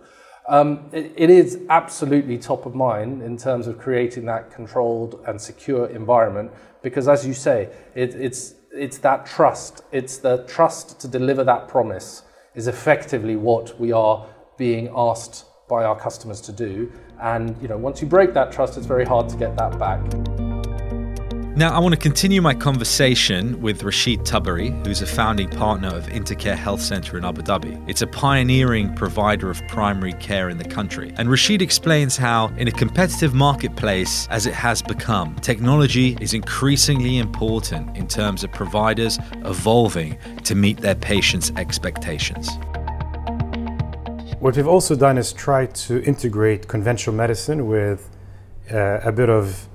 Um, 0.48 0.90
it, 0.92 1.12
it 1.16 1.30
is 1.30 1.60
absolutely 1.70 2.36
top 2.36 2.66
of 2.66 2.74
mind 2.74 3.22
in 3.22 3.36
terms 3.36 3.68
of 3.68 3.78
creating 3.78 4.26
that 4.26 4.50
controlled 4.50 5.22
and 5.28 5.40
secure 5.40 5.86
environment 5.86 6.50
because, 6.82 7.06
as 7.06 7.24
you 7.24 7.32
say, 7.32 7.70
it, 7.94 8.14
it's 8.16 8.54
it's 8.72 8.98
that 8.98 9.26
trust. 9.26 9.82
It's 9.92 10.16
the 10.16 10.44
trust 10.48 11.00
to 11.00 11.08
deliver 11.08 11.44
that 11.44 11.68
promise 11.68 12.22
is 12.54 12.66
effectively 12.66 13.36
what 13.36 13.78
we 13.78 13.92
are 13.92 14.26
being 14.56 14.90
asked 14.94 15.44
by 15.68 15.84
our 15.84 15.98
customers 15.98 16.40
to 16.42 16.52
do. 16.52 16.90
And 17.22 17.56
you 17.62 17.68
know, 17.68 17.78
once 17.78 18.02
you 18.02 18.08
break 18.08 18.34
that 18.34 18.52
trust, 18.52 18.76
it's 18.76 18.86
very 18.86 19.04
hard 19.04 19.28
to 19.30 19.36
get 19.36 19.56
that 19.56 19.78
back. 19.78 20.00
Now, 21.54 21.74
I 21.74 21.80
want 21.80 21.92
to 21.92 22.00
continue 22.00 22.40
my 22.40 22.54
conversation 22.54 23.60
with 23.60 23.82
Rashid 23.82 24.20
Tabari, 24.20 24.86
who's 24.86 25.02
a 25.02 25.06
founding 25.06 25.50
partner 25.50 25.88
of 25.88 26.06
Intercare 26.06 26.56
Health 26.56 26.80
Centre 26.80 27.18
in 27.18 27.26
Abu 27.26 27.42
Dhabi. 27.42 27.78
It's 27.86 28.00
a 28.00 28.06
pioneering 28.06 28.94
provider 28.94 29.50
of 29.50 29.60
primary 29.68 30.14
care 30.14 30.48
in 30.48 30.56
the 30.56 30.64
country. 30.64 31.12
And 31.18 31.30
Rashid 31.30 31.60
explains 31.60 32.16
how, 32.16 32.46
in 32.56 32.68
a 32.68 32.72
competitive 32.72 33.34
marketplace 33.34 34.26
as 34.30 34.46
it 34.46 34.54
has 34.54 34.80
become, 34.80 35.36
technology 35.36 36.16
is 36.22 36.32
increasingly 36.32 37.18
important 37.18 37.98
in 37.98 38.08
terms 38.08 38.42
of 38.44 38.50
providers 38.52 39.18
evolving 39.44 40.16
to 40.44 40.54
meet 40.54 40.78
their 40.78 40.94
patients' 40.94 41.52
expectations. 41.56 42.48
What 44.42 44.56
we've 44.56 44.66
also 44.66 44.96
done 44.96 45.18
is 45.18 45.32
try 45.32 45.66
to 45.66 46.02
integrate 46.02 46.66
conventional 46.66 47.14
medicine 47.14 47.68
with 47.68 48.10
uh, 48.72 48.98
a 49.04 49.12
bit 49.12 49.30
of 49.30 49.68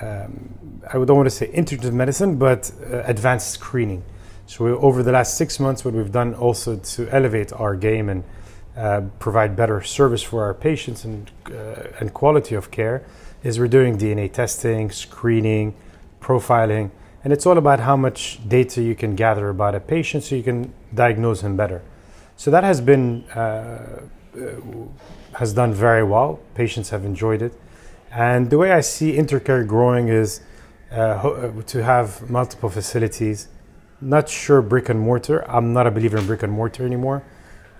um, 0.00 0.80
I 0.88 0.94
don't 0.94 1.16
want 1.18 1.26
to 1.26 1.30
say 1.30 1.48
integrative 1.48 1.92
medicine, 1.92 2.38
but 2.38 2.72
uh, 2.90 3.02
advanced 3.04 3.50
screening. 3.50 4.02
So 4.46 4.64
we, 4.64 4.70
over 4.70 5.02
the 5.02 5.12
last 5.12 5.36
six 5.36 5.60
months, 5.60 5.84
what 5.84 5.92
we've 5.92 6.10
done 6.10 6.32
also 6.32 6.76
to 6.76 7.08
elevate 7.10 7.52
our 7.52 7.76
game 7.76 8.08
and 8.08 8.24
uh, 8.78 9.02
provide 9.18 9.56
better 9.56 9.82
service 9.82 10.22
for 10.22 10.42
our 10.42 10.54
patients 10.54 11.04
and 11.04 11.30
uh, 11.50 12.00
and 12.00 12.14
quality 12.14 12.54
of 12.54 12.70
care 12.70 13.04
is 13.42 13.58
we're 13.58 13.68
doing 13.68 13.98
DNA 13.98 14.32
testing, 14.32 14.90
screening, 14.90 15.74
profiling, 16.22 16.90
and 17.24 17.30
it's 17.34 17.44
all 17.44 17.58
about 17.58 17.80
how 17.80 17.94
much 17.94 18.40
data 18.48 18.80
you 18.80 18.94
can 18.94 19.16
gather 19.16 19.50
about 19.50 19.74
a 19.74 19.80
patient 19.80 20.24
so 20.24 20.34
you 20.34 20.42
can 20.42 20.72
diagnose 20.94 21.42
him 21.42 21.58
better. 21.58 21.82
So 22.36 22.50
that 22.50 22.64
has 22.64 22.80
been 22.80 23.24
uh, 23.30 24.02
uh, 24.36 24.60
has 25.38 25.52
done 25.52 25.72
very 25.72 26.02
well. 26.02 26.40
Patients 26.54 26.90
have 26.90 27.04
enjoyed 27.04 27.42
it. 27.42 27.52
And 28.10 28.50
the 28.50 28.58
way 28.58 28.72
I 28.72 28.80
see 28.80 29.16
Intercare 29.16 29.66
growing 29.66 30.08
is 30.08 30.40
uh, 30.92 30.94
uh, 30.94 31.62
to 31.62 31.82
have 31.82 32.28
multiple 32.30 32.68
facilities. 32.68 33.48
Not 34.00 34.28
sure 34.28 34.62
brick 34.62 34.88
and 34.88 35.00
mortar. 35.00 35.48
I'm 35.50 35.72
not 35.72 35.86
a 35.86 35.90
believer 35.90 36.18
in 36.18 36.26
brick 36.26 36.42
and 36.42 36.52
mortar 36.52 36.84
anymore. 36.84 37.24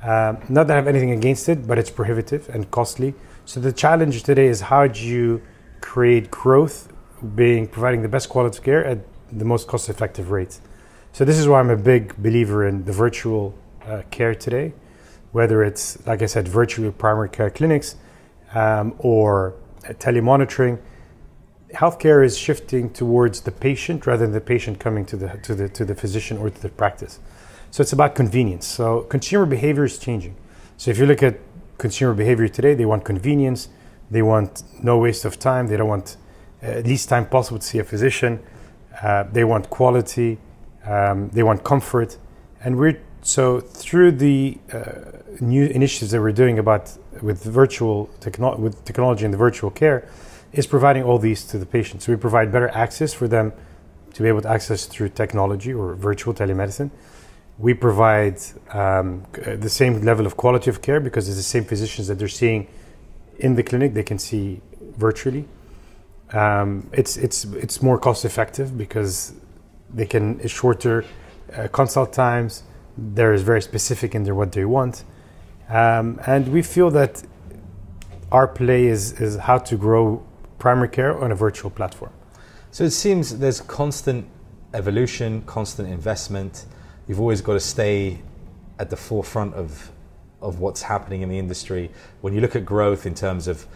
Um, 0.02 0.38
not 0.48 0.66
that 0.66 0.74
I 0.74 0.76
have 0.76 0.88
anything 0.88 1.12
against 1.12 1.48
it, 1.48 1.66
but 1.66 1.78
it's 1.78 1.90
prohibitive 1.90 2.48
and 2.48 2.70
costly. 2.70 3.14
So 3.44 3.60
the 3.60 3.72
challenge 3.72 4.22
today 4.22 4.46
is 4.46 4.60
how 4.62 4.86
do 4.86 5.00
you 5.00 5.42
create 5.80 6.30
growth, 6.30 6.92
being 7.34 7.66
providing 7.66 8.02
the 8.02 8.08
best 8.08 8.28
quality 8.28 8.58
of 8.58 8.64
care 8.64 8.84
at 8.84 8.98
the 9.32 9.44
most 9.44 9.66
cost-effective 9.66 10.30
rates. 10.30 10.60
So 11.12 11.24
this 11.24 11.38
is 11.38 11.46
why 11.46 11.60
I'm 11.60 11.70
a 11.70 11.76
big 11.76 12.16
believer 12.16 12.66
in 12.66 12.84
the 12.84 12.92
virtual 12.92 13.54
uh, 13.86 14.02
care 14.10 14.34
today, 14.34 14.72
whether 15.32 15.62
it's 15.62 16.04
like 16.06 16.22
I 16.22 16.26
said, 16.26 16.48
virtual 16.48 16.92
primary 16.92 17.28
care 17.28 17.50
clinics 17.50 17.96
um, 18.54 18.94
or 18.98 19.54
telemonitoring, 19.82 20.78
healthcare 21.74 22.24
is 22.24 22.38
shifting 22.38 22.90
towards 22.90 23.40
the 23.42 23.50
patient 23.50 24.06
rather 24.06 24.24
than 24.24 24.32
the 24.32 24.40
patient 24.40 24.78
coming 24.78 25.04
to 25.06 25.16
the 25.16 25.28
to 25.42 25.54
the 25.54 25.68
to 25.68 25.84
the 25.84 25.94
physician 25.94 26.38
or 26.38 26.50
to 26.50 26.62
the 26.62 26.68
practice. 26.68 27.18
So 27.70 27.82
it's 27.82 27.92
about 27.92 28.14
convenience. 28.14 28.66
So 28.66 29.02
consumer 29.02 29.46
behavior 29.46 29.84
is 29.84 29.98
changing. 29.98 30.36
So 30.76 30.90
if 30.90 30.98
you 30.98 31.06
look 31.06 31.22
at 31.22 31.38
consumer 31.78 32.14
behavior 32.14 32.48
today, 32.48 32.74
they 32.74 32.84
want 32.84 33.04
convenience, 33.04 33.68
they 34.10 34.22
want 34.22 34.62
no 34.82 34.98
waste 34.98 35.24
of 35.24 35.38
time, 35.38 35.66
they 35.66 35.76
don't 35.76 35.88
want 35.88 36.16
uh, 36.62 36.78
least 36.84 37.08
time 37.08 37.26
possible 37.26 37.58
to 37.58 37.66
see 37.66 37.78
a 37.78 37.84
physician. 37.84 38.40
Uh, 39.02 39.24
they 39.32 39.42
want 39.42 39.68
quality, 39.70 40.38
um, 40.86 41.28
they 41.30 41.42
want 41.42 41.64
comfort, 41.64 42.16
and 42.62 42.76
we're 42.76 43.00
so 43.24 43.60
through 43.60 44.12
the 44.12 44.58
uh, 44.72 44.80
new 45.40 45.64
initiatives 45.66 46.10
that 46.12 46.20
we're 46.20 46.32
doing 46.32 46.58
about 46.58 46.96
with 47.22 47.42
virtual 47.42 48.10
techno- 48.20 48.56
with 48.56 48.84
technology 48.84 49.24
and 49.24 49.32
the 49.32 49.38
virtual 49.38 49.70
care, 49.70 50.06
is 50.52 50.66
providing 50.66 51.02
all 51.02 51.18
these 51.18 51.44
to 51.46 51.58
the 51.58 51.66
patients. 51.66 52.04
So 52.04 52.12
we 52.12 52.16
provide 52.16 52.52
better 52.52 52.68
access 52.68 53.12
for 53.12 53.26
them 53.26 53.52
to 54.12 54.22
be 54.22 54.28
able 54.28 54.42
to 54.42 54.48
access 54.48 54.86
through 54.86 55.08
technology 55.08 55.72
or 55.72 55.94
virtual 55.94 56.32
telemedicine. 56.32 56.90
We 57.58 57.74
provide 57.74 58.38
um, 58.72 59.24
the 59.32 59.68
same 59.68 60.02
level 60.02 60.26
of 60.26 60.36
quality 60.36 60.70
of 60.70 60.82
care 60.82 61.00
because 61.00 61.28
it's 61.28 61.38
the 61.38 61.42
same 61.42 61.64
physicians 61.64 62.08
that 62.08 62.18
they're 62.18 62.28
seeing 62.28 62.68
in 63.38 63.56
the 63.56 63.62
clinic. 63.62 63.94
They 63.94 64.02
can 64.02 64.18
see 64.18 64.60
virtually. 64.96 65.46
Um, 66.32 66.88
it's 66.92 67.16
it's 67.16 67.44
it's 67.44 67.82
more 67.82 67.98
cost 67.98 68.24
effective 68.24 68.76
because 68.76 69.34
they 69.92 70.06
can 70.06 70.46
shorter 70.46 71.04
uh, 71.56 71.68
consult 71.68 72.12
times. 72.12 72.64
They're 72.96 73.36
very 73.38 73.62
specific 73.62 74.14
in 74.14 74.24
their 74.24 74.34
what 74.34 74.52
they 74.52 74.64
want, 74.64 75.04
um, 75.68 76.20
and 76.26 76.48
we 76.48 76.62
feel 76.62 76.90
that 76.90 77.22
our 78.30 78.46
play 78.46 78.86
is 78.86 79.20
is 79.20 79.36
how 79.36 79.58
to 79.58 79.76
grow 79.76 80.22
primary 80.58 80.88
care 80.88 81.18
on 81.18 81.32
a 81.32 81.34
virtual 81.34 81.70
platform. 81.70 82.12
So 82.70 82.84
it 82.84 82.90
seems 82.90 83.38
there's 83.38 83.60
constant 83.60 84.26
evolution, 84.72 85.42
constant 85.42 85.88
investment. 85.88 86.66
You've 87.06 87.20
always 87.20 87.40
got 87.40 87.54
to 87.54 87.60
stay 87.60 88.20
at 88.78 88.90
the 88.90 88.96
forefront 88.96 89.54
of 89.54 89.90
of 90.40 90.60
what's 90.60 90.82
happening 90.82 91.22
in 91.22 91.28
the 91.28 91.38
industry. 91.38 91.90
When 92.20 92.34
you 92.34 92.40
look 92.40 92.54
at 92.54 92.64
growth 92.64 93.06
in 93.06 93.14
terms 93.14 93.48
of 93.48 93.66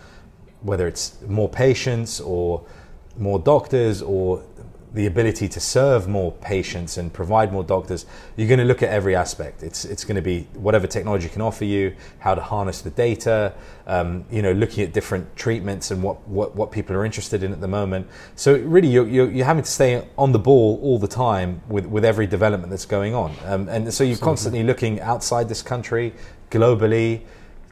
whether 0.60 0.86
it's 0.86 1.20
more 1.26 1.48
patients 1.48 2.20
or 2.20 2.64
more 3.16 3.38
doctors 3.38 4.02
or 4.02 4.42
the 4.94 5.06
ability 5.06 5.48
to 5.48 5.60
serve 5.60 6.08
more 6.08 6.32
patients 6.32 6.96
and 6.96 7.12
provide 7.12 7.52
more 7.52 7.62
doctors, 7.62 8.06
you're 8.36 8.48
going 8.48 8.58
to 8.58 8.64
look 8.64 8.82
at 8.82 8.88
every 8.88 9.14
aspect. 9.14 9.62
It's 9.62 9.84
it's 9.84 10.04
going 10.04 10.16
to 10.16 10.22
be 10.22 10.46
whatever 10.54 10.86
technology 10.86 11.28
can 11.28 11.42
offer 11.42 11.64
you, 11.64 11.94
how 12.18 12.34
to 12.34 12.40
harness 12.40 12.80
the 12.80 12.90
data, 12.90 13.52
um, 13.86 14.24
you 14.30 14.42
know, 14.42 14.52
looking 14.52 14.84
at 14.84 14.92
different 14.92 15.36
treatments 15.36 15.90
and 15.90 16.02
what, 16.02 16.26
what, 16.28 16.54
what 16.54 16.70
people 16.70 16.96
are 16.96 17.04
interested 17.04 17.42
in 17.42 17.52
at 17.52 17.60
the 17.60 17.68
moment. 17.68 18.06
So 18.36 18.56
really, 18.58 18.88
you're, 18.88 19.08
you're, 19.08 19.30
you're 19.30 19.46
having 19.46 19.64
to 19.64 19.70
stay 19.70 20.06
on 20.16 20.32
the 20.32 20.38
ball 20.38 20.78
all 20.82 20.98
the 20.98 21.08
time 21.08 21.62
with, 21.68 21.86
with 21.86 22.04
every 22.04 22.26
development 22.26 22.70
that's 22.70 22.86
going 22.86 23.14
on, 23.14 23.34
um, 23.44 23.68
and 23.68 23.92
so 23.92 24.04
you're 24.04 24.12
Absolutely. 24.12 24.16
constantly 24.16 24.62
looking 24.62 25.00
outside 25.00 25.48
this 25.48 25.62
country, 25.62 26.14
globally 26.50 27.22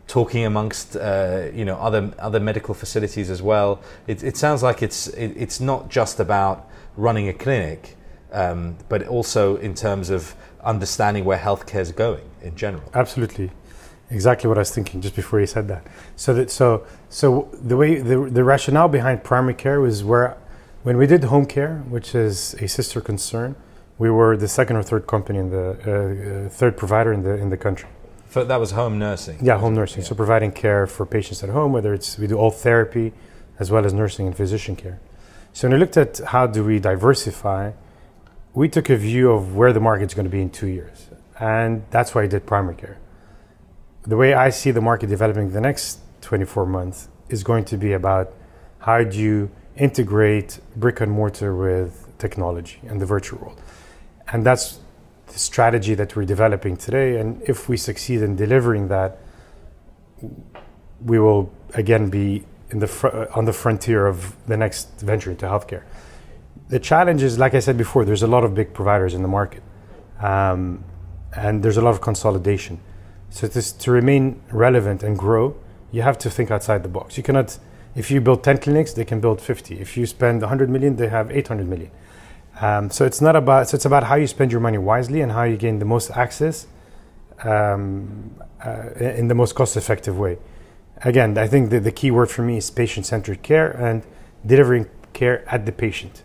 talking 0.06 0.44
amongst 0.44 0.96
uh, 0.96 1.48
you 1.52 1.64
know 1.64 1.76
other 1.76 2.12
other 2.18 2.40
medical 2.40 2.74
facilities 2.74 3.30
as 3.30 3.42
well. 3.42 3.80
It, 4.06 4.22
it 4.22 4.36
sounds 4.36 4.62
like 4.62 4.82
it's 4.82 5.08
it, 5.08 5.32
it's 5.36 5.60
not 5.60 5.88
just 5.88 6.20
about 6.20 6.68
running 6.96 7.28
a 7.28 7.32
clinic, 7.32 7.96
um, 8.32 8.76
but 8.88 9.06
also 9.06 9.56
in 9.56 9.74
terms 9.74 10.10
of 10.10 10.34
understanding 10.62 11.24
where 11.24 11.38
healthcare 11.38 11.80
is 11.80 11.92
going 11.92 12.28
in 12.42 12.56
general. 12.56 12.90
Absolutely, 12.94 13.50
exactly 14.10 14.48
what 14.48 14.58
I 14.58 14.60
was 14.60 14.70
thinking 14.70 15.00
just 15.00 15.14
before 15.14 15.40
you 15.40 15.46
said 15.46 15.68
that. 15.68 15.86
So 16.16 16.34
that 16.34 16.50
so 16.50 16.86
so 17.08 17.48
the 17.52 17.76
way 17.76 18.00
the 18.00 18.28
the 18.30 18.44
rationale 18.44 18.88
behind 18.88 19.24
primary 19.24 19.54
care 19.54 19.80
was 19.80 20.02
where 20.02 20.36
when 20.82 20.96
we 20.96 21.06
did 21.06 21.24
home 21.24 21.46
care, 21.46 21.78
which 21.88 22.14
is 22.14 22.54
a 22.54 22.68
sister 22.68 23.00
concern, 23.00 23.56
we 23.98 24.10
were 24.10 24.36
the 24.36 24.48
second 24.48 24.76
or 24.76 24.82
third 24.82 25.06
company 25.06 25.38
in 25.38 25.50
the 25.50 25.66
uh, 25.68 26.46
uh, 26.46 26.48
third 26.48 26.76
provider 26.76 27.12
in 27.12 27.22
the 27.22 27.34
in 27.34 27.50
the 27.50 27.56
country. 27.56 27.88
So 28.30 28.44
that 28.44 28.60
was 28.60 28.72
home 28.72 28.98
nursing. 28.98 29.38
Yeah, 29.40 29.58
home 29.58 29.74
nursing. 29.74 30.02
Yeah. 30.02 30.08
So 30.08 30.14
providing 30.14 30.52
care 30.52 30.86
for 30.86 31.06
patients 31.06 31.42
at 31.42 31.50
home, 31.50 31.72
whether 31.72 31.94
it's 31.94 32.18
we 32.18 32.26
do 32.26 32.36
all 32.36 32.50
therapy, 32.50 33.12
as 33.58 33.70
well 33.70 33.86
as 33.86 33.92
nursing 33.92 34.26
and 34.26 34.36
physician 34.36 34.76
care. 34.76 35.00
So 35.56 35.66
when 35.66 35.78
we 35.78 35.80
looked 35.80 35.96
at 35.96 36.18
how 36.18 36.46
do 36.46 36.62
we 36.62 36.78
diversify, 36.78 37.72
we 38.52 38.68
took 38.68 38.90
a 38.90 38.96
view 38.98 39.30
of 39.30 39.56
where 39.56 39.72
the 39.72 39.80
market's 39.80 40.12
going 40.12 40.26
to 40.26 40.30
be 40.30 40.42
in 40.42 40.50
two 40.50 40.66
years, 40.66 41.08
and 41.40 41.82
that's 41.90 42.14
why 42.14 42.24
I 42.24 42.26
did 42.26 42.44
primary 42.44 42.74
care. 42.74 42.98
The 44.02 44.18
way 44.18 44.34
I 44.34 44.50
see 44.50 44.70
the 44.70 44.82
market 44.82 45.08
developing 45.08 45.52
the 45.52 45.62
next 45.62 46.00
24 46.20 46.66
months 46.66 47.08
is 47.30 47.42
going 47.42 47.64
to 47.72 47.78
be 47.78 47.94
about 47.94 48.34
how 48.80 49.02
do 49.02 49.18
you 49.18 49.50
integrate 49.78 50.60
brick 50.76 51.00
and 51.00 51.10
mortar 51.10 51.56
with 51.56 52.06
technology 52.18 52.78
and 52.86 53.00
the 53.00 53.06
virtual 53.06 53.40
world, 53.40 53.62
and 54.28 54.44
that's 54.44 54.80
the 55.28 55.38
strategy 55.38 55.94
that 55.94 56.14
we're 56.14 56.26
developing 56.26 56.76
today. 56.76 57.18
And 57.18 57.40
if 57.44 57.66
we 57.66 57.78
succeed 57.78 58.20
in 58.20 58.36
delivering 58.36 58.88
that, 58.88 59.20
we 61.02 61.18
will 61.18 61.50
again 61.72 62.10
be 62.10 62.44
in 62.70 62.78
the 62.78 62.86
fr- 62.86 63.08
uh, 63.08 63.26
on 63.34 63.44
the 63.44 63.52
frontier 63.52 64.06
of 64.06 64.34
the 64.46 64.56
next 64.56 65.00
venture 65.00 65.30
into 65.30 65.46
healthcare. 65.46 65.82
The 66.68 66.80
challenge 66.80 67.22
is, 67.22 67.38
like 67.38 67.54
I 67.54 67.60
said 67.60 67.76
before, 67.76 68.04
there's 68.04 68.22
a 68.22 68.26
lot 68.26 68.44
of 68.44 68.54
big 68.54 68.74
providers 68.74 69.14
in 69.14 69.22
the 69.22 69.28
market, 69.28 69.62
um, 70.20 70.84
and 71.34 71.62
there's 71.62 71.76
a 71.76 71.82
lot 71.82 71.90
of 71.90 72.00
consolidation. 72.00 72.80
So 73.30 73.46
to, 73.48 73.78
to 73.78 73.90
remain 73.90 74.40
relevant 74.50 75.02
and 75.02 75.18
grow, 75.18 75.56
you 75.92 76.02
have 76.02 76.18
to 76.18 76.30
think 76.30 76.50
outside 76.50 76.82
the 76.82 76.88
box. 76.88 77.16
You 77.16 77.22
cannot, 77.22 77.58
if 77.94 78.10
you 78.10 78.20
build 78.20 78.42
10 78.42 78.58
clinics, 78.58 78.92
they 78.94 79.04
can 79.04 79.20
build 79.20 79.40
50. 79.40 79.78
If 79.78 79.96
you 79.96 80.06
spend 80.06 80.40
100 80.40 80.70
million, 80.70 80.96
they 80.96 81.08
have 81.08 81.30
800 81.30 81.68
million. 81.68 81.90
Um, 82.60 82.90
so 82.90 83.04
it's 83.04 83.20
not 83.20 83.36
about. 83.36 83.68
So 83.68 83.74
it's 83.76 83.84
about 83.84 84.04
how 84.04 84.14
you 84.14 84.26
spend 84.26 84.50
your 84.50 84.60
money 84.60 84.78
wisely 84.78 85.20
and 85.20 85.30
how 85.32 85.42
you 85.44 85.56
gain 85.56 85.78
the 85.78 85.84
most 85.84 86.10
access 86.12 86.66
um, 87.44 88.34
uh, 88.64 88.90
in 88.98 89.28
the 89.28 89.34
most 89.34 89.54
cost-effective 89.54 90.18
way. 90.18 90.38
Again, 91.02 91.36
I 91.36 91.46
think 91.46 91.70
the, 91.70 91.80
the 91.80 91.92
key 91.92 92.10
word 92.10 92.30
for 92.30 92.42
me 92.42 92.56
is 92.56 92.70
patient-centered 92.70 93.42
care 93.42 93.70
and 93.70 94.02
delivering 94.44 94.88
care 95.12 95.46
at 95.48 95.66
the 95.66 95.72
patient, 95.72 96.22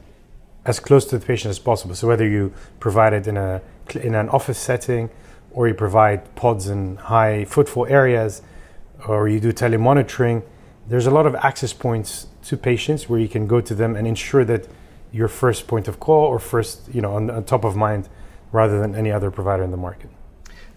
as 0.65 0.79
close 0.79 1.05
to 1.05 1.17
the 1.17 1.25
patient 1.25 1.49
as 1.49 1.59
possible. 1.59 1.95
So 1.95 2.07
whether 2.07 2.27
you 2.27 2.53
provide 2.79 3.13
it 3.13 3.27
in 3.27 3.37
a 3.37 3.61
in 3.95 4.15
an 4.15 4.29
office 4.29 4.57
setting, 4.57 5.09
or 5.51 5.67
you 5.67 5.73
provide 5.73 6.33
pods 6.35 6.67
in 6.67 6.95
high 6.95 7.43
footfall 7.43 7.85
areas, 7.87 8.41
or 9.07 9.27
you 9.27 9.39
do 9.39 9.51
telemonitoring, 9.51 10.43
there's 10.87 11.05
a 11.05 11.11
lot 11.11 11.25
of 11.25 11.35
access 11.35 11.73
points 11.73 12.27
to 12.43 12.55
patients 12.55 13.09
where 13.09 13.19
you 13.19 13.27
can 13.27 13.47
go 13.47 13.59
to 13.59 13.75
them 13.75 13.95
and 13.95 14.07
ensure 14.07 14.45
that 14.45 14.67
your 15.11 15.27
first 15.27 15.67
point 15.67 15.89
of 15.89 15.99
call 15.99 16.25
or 16.25 16.39
first, 16.39 16.87
you 16.93 17.01
know, 17.01 17.15
on, 17.15 17.29
on 17.29 17.43
top 17.43 17.65
of 17.65 17.75
mind 17.75 18.07
rather 18.53 18.79
than 18.79 18.95
any 18.95 19.11
other 19.11 19.29
provider 19.29 19.63
in 19.63 19.71
the 19.71 19.77
market. 19.77 20.09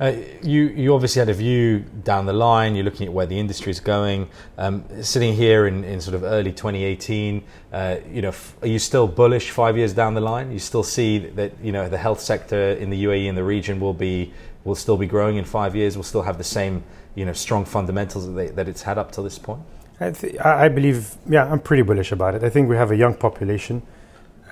Uh, 0.01 0.13
you, 0.43 0.65
you 0.69 0.93
obviously 0.93 1.21
had 1.21 1.29
a 1.29 1.35
view 1.35 1.81
down 2.03 2.27
the 2.27 2.33
line. 2.33 2.75
You're 2.75 2.85
looking 2.85 3.07
at 3.07 3.13
where 3.13 3.27
the 3.27 3.39
industry 3.39 3.71
is 3.71 3.81
going. 3.81 4.29
Um, 4.59 4.85
sitting 5.03 5.35
here 5.35 5.67
in, 5.67 5.85
in 5.85 6.01
sort 6.01 6.15
of 6.15 6.25
early 6.25 6.51
2018, 6.53 7.43
uh, 7.73 7.97
you 8.11 8.23
know, 8.23 8.29
f- 8.29 8.57
are 8.63 8.67
you 8.67 8.79
still 8.79 9.07
bullish 9.07 9.51
five 9.51 9.77
years 9.77 9.93
down 9.93 10.15
the 10.15 10.21
line? 10.21 10.51
You 10.51 10.59
still 10.59 10.83
see 10.83 11.19
that 11.19 11.53
you 11.63 11.71
know 11.71 11.89
the 11.89 11.99
health 11.99 12.21
sector 12.21 12.73
in 12.73 12.91
the 12.91 13.05
UAE 13.05 13.29
and 13.29 13.39
the 13.39 13.45
region 13.45 13.79
will 13.79 13.95
be 13.95 14.33
will 14.65 14.75
still 14.75 14.97
be 14.97 15.07
growing 15.07 15.37
in 15.37 15.45
five 15.45 15.77
years. 15.77 15.97
Will 15.97 16.03
still 16.05 16.23
have 16.23 16.39
the 16.39 16.45
same 16.45 16.83
you 17.15 17.25
know 17.25 17.33
strong 17.33 17.65
fundamentals 17.65 18.27
that, 18.27 18.33
they, 18.33 18.49
that 18.49 18.69
it's 18.69 18.83
had 18.83 18.99
up 18.99 19.13
to 19.13 19.23
this 19.23 19.39
point. 19.39 19.63
I, 20.01 20.11
th- 20.11 20.41
I 20.41 20.69
believe, 20.69 21.15
yeah, 21.29 21.45
I'm 21.45 21.61
pretty 21.61 21.83
bullish 21.83 22.11
about 22.11 22.35
it. 22.35 22.43
I 22.43 22.51
think 22.51 22.69
we 22.69 22.75
have 22.75 22.91
a 22.91 22.97
young 22.97 23.15
population 23.15 23.81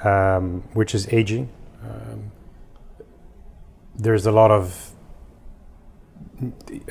um, 0.04 0.62
which 0.72 0.94
is 0.94 1.08
aging. 1.12 1.48
Um, 1.82 2.30
there's 3.96 4.26
a 4.26 4.32
lot 4.32 4.50
of 4.50 4.91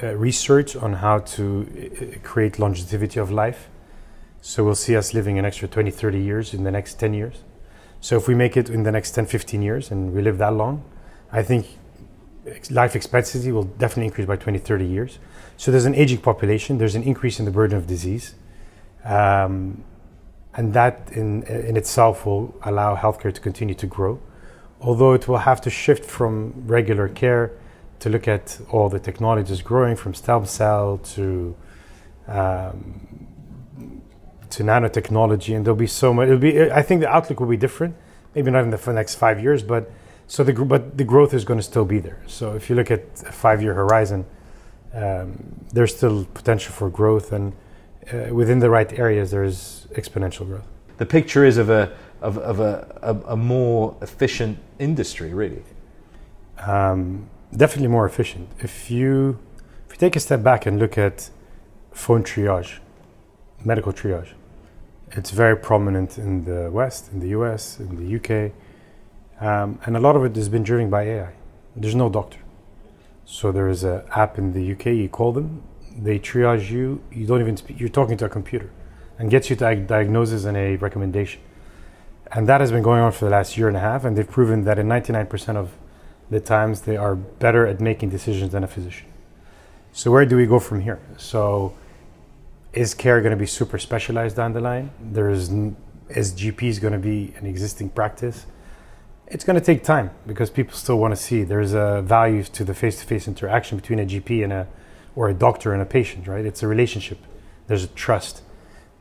uh, 0.01 0.15
research 0.15 0.75
on 0.75 0.93
how 0.93 1.19
to 1.19 1.67
uh, 1.67 2.19
create 2.23 2.59
longevity 2.59 3.19
of 3.19 3.31
life. 3.31 3.69
So 4.41 4.63
we'll 4.63 4.75
see 4.75 4.95
us 4.95 5.13
living 5.13 5.37
an 5.37 5.45
extra 5.45 5.67
20, 5.67 5.91
30 5.91 6.19
years 6.19 6.53
in 6.53 6.63
the 6.63 6.71
next 6.71 6.95
10 6.99 7.13
years. 7.13 7.43
So 7.99 8.17
if 8.17 8.27
we 8.27 8.33
make 8.33 8.57
it 8.57 8.69
in 8.69 8.83
the 8.83 8.91
next 8.91 9.11
10, 9.11 9.27
15 9.27 9.61
years 9.61 9.91
and 9.91 10.13
we 10.13 10.21
live 10.21 10.39
that 10.39 10.53
long, 10.53 10.83
I 11.31 11.43
think 11.43 11.67
life 12.71 12.95
expectancy 12.95 13.51
will 13.51 13.65
definitely 13.65 14.05
increase 14.05 14.27
by 14.27 14.35
20, 14.35 14.57
30 14.57 14.85
years. 14.85 15.19
So 15.57 15.71
there's 15.71 15.85
an 15.85 15.93
aging 15.93 16.21
population, 16.21 16.79
there's 16.79 16.95
an 16.95 17.03
increase 17.03 17.39
in 17.39 17.45
the 17.45 17.51
burden 17.51 17.77
of 17.77 17.85
disease. 17.85 18.33
Um, 19.05 19.83
and 20.55 20.73
that 20.73 21.09
in, 21.13 21.43
in 21.43 21.77
itself 21.77 22.25
will 22.25 22.55
allow 22.63 22.95
healthcare 22.95 23.33
to 23.33 23.39
continue 23.39 23.75
to 23.75 23.87
grow. 23.87 24.19
Although 24.81 25.13
it 25.13 25.27
will 25.27 25.37
have 25.37 25.61
to 25.61 25.69
shift 25.69 26.03
from 26.03 26.53
regular 26.65 27.07
care 27.07 27.51
to 28.01 28.09
look 28.09 28.27
at 28.27 28.59
all 28.71 28.89
the 28.89 28.99
technologies 28.99 29.61
growing 29.61 29.95
from 29.95 30.13
stem 30.13 30.45
cell 30.45 30.97
to 31.15 31.55
um, 32.27 34.01
to 34.49 34.63
nanotechnology, 34.63 35.55
and 35.55 35.65
there'll 35.65 35.77
be 35.77 35.87
so 35.87 36.13
much. 36.13 36.27
It'll 36.27 36.39
be. 36.39 36.69
I 36.71 36.81
think 36.81 37.01
the 37.01 37.09
outlook 37.09 37.39
will 37.39 37.47
be 37.47 37.57
different. 37.57 37.95
Maybe 38.35 38.51
not 38.51 38.63
in 38.63 38.69
the 38.69 38.93
next 38.93 39.15
five 39.15 39.41
years, 39.41 39.63
but 39.63 39.91
so 40.27 40.43
the 40.43 40.53
but 40.53 40.97
the 40.97 41.03
growth 41.03 41.33
is 41.33 41.45
going 41.45 41.59
to 41.59 41.63
still 41.63 41.85
be 41.85 41.99
there. 41.99 42.21
So 42.27 42.53
if 42.53 42.69
you 42.69 42.75
look 42.75 42.91
at 42.91 43.01
a 43.27 43.31
five-year 43.31 43.73
horizon, 43.73 44.25
um, 44.93 45.65
there's 45.71 45.95
still 45.95 46.25
potential 46.33 46.73
for 46.73 46.89
growth, 46.89 47.31
and 47.31 47.53
uh, 48.11 48.33
within 48.33 48.59
the 48.59 48.69
right 48.69 48.91
areas, 48.97 49.31
there's 49.31 49.87
exponential 49.91 50.45
growth. 50.47 50.67
The 50.97 51.05
picture 51.05 51.45
is 51.45 51.57
of 51.57 51.69
a 51.69 51.91
of, 52.21 52.37
of 52.37 52.59
a, 52.59 52.99
a, 53.01 53.33
a 53.33 53.35
more 53.35 53.95
efficient 54.01 54.57
industry, 54.79 55.33
really. 55.33 55.63
Um, 56.59 57.29
definitely 57.55 57.87
more 57.87 58.05
efficient. 58.05 58.49
If 58.59 58.91
you 58.91 59.39
if 59.87 59.93
you 59.93 59.99
take 59.99 60.15
a 60.15 60.19
step 60.19 60.41
back 60.43 60.65
and 60.65 60.79
look 60.79 60.97
at 60.97 61.29
phone 61.91 62.23
triage, 62.23 62.79
medical 63.63 63.93
triage, 63.93 64.33
It's 65.11 65.31
very 65.31 65.57
prominent 65.57 66.17
in 66.17 66.45
the 66.45 66.71
West, 66.71 67.11
in 67.11 67.19
the 67.19 67.29
US, 67.39 67.79
in 67.79 67.97
the 68.01 68.07
UK. 68.17 68.53
Um, 69.41 69.79
and 69.85 69.97
a 69.97 69.99
lot 69.99 70.15
of 70.15 70.23
it 70.23 70.35
has 70.35 70.47
been 70.47 70.63
driven 70.63 70.89
by 70.89 71.03
AI. 71.03 71.33
There's 71.75 71.95
no 71.95 72.09
doctor. 72.09 72.39
So 73.25 73.51
there 73.51 73.67
is 73.67 73.83
an 73.83 74.03
app 74.15 74.37
in 74.37 74.53
the 74.53 74.71
UK, 74.73 74.85
you 74.87 75.09
call 75.09 75.31
them, 75.33 75.63
they 75.97 76.19
triage 76.19 76.69
you, 76.69 77.01
you 77.11 77.25
don't 77.25 77.41
even 77.41 77.57
speak, 77.57 77.79
you're 77.79 77.89
talking 77.89 78.17
to 78.17 78.25
a 78.25 78.29
computer 78.29 78.69
and 79.19 79.29
gets 79.29 79.49
you 79.49 79.57
a 79.59 79.75
diagnosis 79.75 80.45
and 80.45 80.57
a 80.57 80.75
recommendation. 80.77 81.41
And 82.31 82.47
that 82.47 82.61
has 82.61 82.71
been 82.71 82.83
going 82.83 83.01
on 83.01 83.11
for 83.11 83.25
the 83.25 83.31
last 83.31 83.57
year 83.57 83.67
and 83.67 83.75
a 83.75 83.79
half, 83.79 84.05
and 84.05 84.17
they've 84.17 84.29
proven 84.29 84.63
that 84.63 84.79
in 84.79 84.87
99% 84.87 85.55
of 85.57 85.71
the 86.31 86.39
times 86.39 86.81
they 86.81 86.97
are 86.97 87.15
better 87.15 87.67
at 87.67 87.79
making 87.79 88.09
decisions 88.09 88.53
than 88.53 88.63
a 88.63 88.67
physician. 88.67 89.07
So 89.91 90.09
where 90.09 90.25
do 90.25 90.37
we 90.37 90.47
go 90.47 90.59
from 90.59 90.79
here? 90.81 90.99
So 91.17 91.75
is 92.73 92.93
care 92.93 93.19
going 93.19 93.31
to 93.31 93.37
be 93.37 93.45
super 93.45 93.77
specialized 93.77 94.37
down 94.37 94.53
the 94.53 94.61
line? 94.61 94.91
There 94.99 95.29
is 95.29 95.51
is 96.09 96.33
GPs 96.33 96.81
going 96.81 96.93
to 96.93 96.99
be 96.99 97.33
an 97.37 97.45
existing 97.45 97.89
practice? 97.89 98.45
It's 99.27 99.43
going 99.43 99.59
to 99.59 99.65
take 99.65 99.83
time 99.83 100.11
because 100.25 100.49
people 100.49 100.73
still 100.73 100.97
want 100.97 101.13
to 101.13 101.21
see 101.21 101.43
there's 101.43 101.73
a 101.73 102.01
value 102.01 102.43
to 102.43 102.63
the 102.63 102.73
face-to-face 102.73 103.27
interaction 103.27 103.77
between 103.77 103.99
a 103.99 104.05
GP 104.05 104.43
and 104.43 104.53
a 104.53 104.67
or 105.15 105.29
a 105.29 105.33
doctor 105.33 105.73
and 105.73 105.81
a 105.81 105.85
patient, 105.85 106.27
right? 106.27 106.45
It's 106.45 106.63
a 106.63 106.67
relationship. 106.67 107.17
There's 107.67 107.83
a 107.83 107.87
trust. 107.87 108.41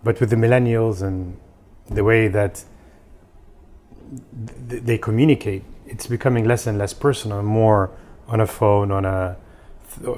But 0.03 0.19
with 0.21 0.31
the 0.31 0.37
millennials 0.37 1.03
and 1.03 1.38
the 1.87 2.03
way 2.03 2.29
that 2.29 2.64
th- 4.69 4.83
they 4.83 4.99
communicate, 4.99 5.62
it's 5.90 6.07
becoming 6.07 6.44
less 6.44 6.66
and 6.66 6.79
less 6.79 6.94
personal, 6.94 7.42
more 7.42 7.90
on 8.29 8.40
a 8.40 8.46
phone, 8.46 8.90
on 8.92 9.05
a 9.05 9.37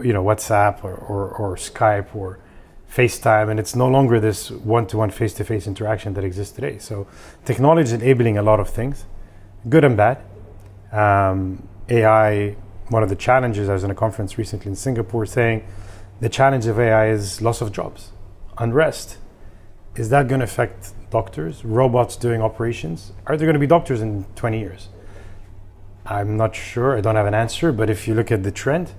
you 0.05 0.13
know 0.13 0.23
WhatsApp 0.23 0.85
or, 0.85 0.95
or, 0.95 1.31
or 1.31 1.57
Skype 1.57 2.15
or 2.15 2.39
FaceTime, 2.95 3.51
and 3.51 3.59
it's 3.59 3.75
no 3.75 3.89
longer 3.89 4.21
this 4.21 4.51
one-to-one 4.51 5.11
face-to-face 5.11 5.67
interaction 5.67 6.13
that 6.13 6.25
exists 6.25 6.55
today. 6.55 6.77
So 6.77 7.07
technology 7.47 7.85
is 7.85 7.93
enabling 7.93 8.37
a 8.37 8.43
lot 8.43 8.61
of 8.61 8.69
things, 8.69 9.07
good 9.69 9.83
and 9.83 9.97
bad. 9.97 10.19
Um, 10.93 11.67
AI, 11.89 12.55
one 12.89 13.03
of 13.03 13.09
the 13.09 13.17
challenges, 13.17 13.71
I 13.71 13.73
was 13.73 13.83
in 13.83 13.91
a 13.91 13.95
conference 13.95 14.37
recently 14.37 14.69
in 14.69 14.77
Singapore 14.77 15.25
saying 15.25 15.67
the 16.21 16.29
challenge 16.29 16.67
of 16.67 16.79
AI 16.79 17.09
is 17.09 17.41
loss 17.41 17.63
of 17.63 17.73
jobs, 17.73 18.13
unrest. 18.59 19.17
Is 19.97 20.11
that 20.11 20.29
going 20.29 20.41
to 20.41 20.45
affect 20.45 20.93
doctors, 21.11 21.65
robots 21.65 22.17
doing 22.17 22.43
operations? 22.43 23.13
Are 23.27 23.39
there 23.39 23.47
going 23.47 23.55
to 23.55 23.61
be 23.61 23.67
doctors 23.67 24.03
in 24.03 24.25
20 24.37 24.59
years? 24.59 24.89
I'm 26.07 26.37
not 26.37 26.55
sure. 26.55 26.97
I 26.97 27.01
don't 27.01 27.17
have 27.17 27.27
an 27.27 27.35
answer. 27.35 27.73
But 27.73 27.91
if 27.91 28.09
you 28.09 28.15
look 28.15 28.33
at 28.33 28.43
the 28.43 28.51
trend, 28.51 28.93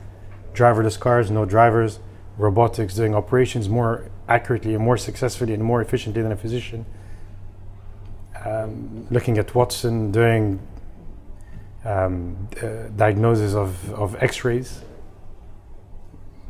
driverless 0.54 1.00
cars, 1.00 1.30
no 1.30 1.46
drivers, 1.46 2.00
robotics 2.38 2.96
doing 2.96 3.14
operations 3.14 3.70
more 3.70 4.10
accurately 4.28 4.74
and 4.74 4.84
more 4.84 4.98
successfully 4.98 5.54
and 5.54 5.64
more 5.64 5.82
efficiently 5.82 6.22
than 6.22 6.32
a 6.32 6.38
physician. 6.38 6.86
Um, 8.46 9.08
looking 9.10 9.38
at 9.38 9.54
Watson 9.54 10.12
doing 10.12 10.60
um, 11.86 12.50
uh, 12.62 12.90
diagnosis 12.96 13.54
of, 13.54 13.94
of 13.94 14.16
x 14.22 14.44
rays, 14.44 14.82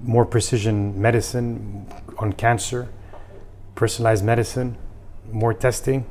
more 0.01 0.25
precision 0.25 0.99
medicine 0.99 1.87
on 2.19 2.33
cancer, 2.33 2.89
personalized 3.75 4.23
medicine, 4.23 4.77
more 5.31 5.53
testing. 5.53 6.05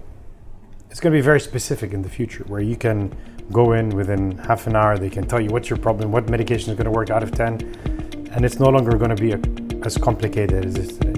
It's 0.91 1.01
going 1.01 1.13
to 1.13 1.17
be 1.17 1.23
very 1.23 1.41
specific 1.41 1.93
in 1.93 2.03
the 2.03 2.09
future 2.09 2.45
where 2.45 2.61
you 2.61 2.77
can 2.77 3.17
go 3.53 3.73
in 3.73 3.91
within 3.91 4.37
half 4.39 4.67
an 4.67 4.75
hour, 4.75 4.99
they 4.99 5.11
can 5.11 5.27
tell 5.27 5.41
you 5.41 5.51
what's 5.51 5.71
your 5.71 5.79
problem, 5.79 6.11
what 6.11 6.29
medication 6.29 6.71
is 6.71 6.77
going 6.77 6.87
to 6.87 6.91
work 6.91 7.11
out 7.11 7.23
of 7.23 7.33
10, 7.33 8.31
and 8.33 8.45
it's 8.45 8.59
no 8.59 8.69
longer 8.69 8.97
going 8.97 9.15
to 9.15 9.23
be 9.23 9.33
a 9.33 9.41
as 9.85 9.99
complicated 9.99 10.65
as 10.65 10.77
it 10.77 10.85
is 10.85 10.99
today. 10.99 11.13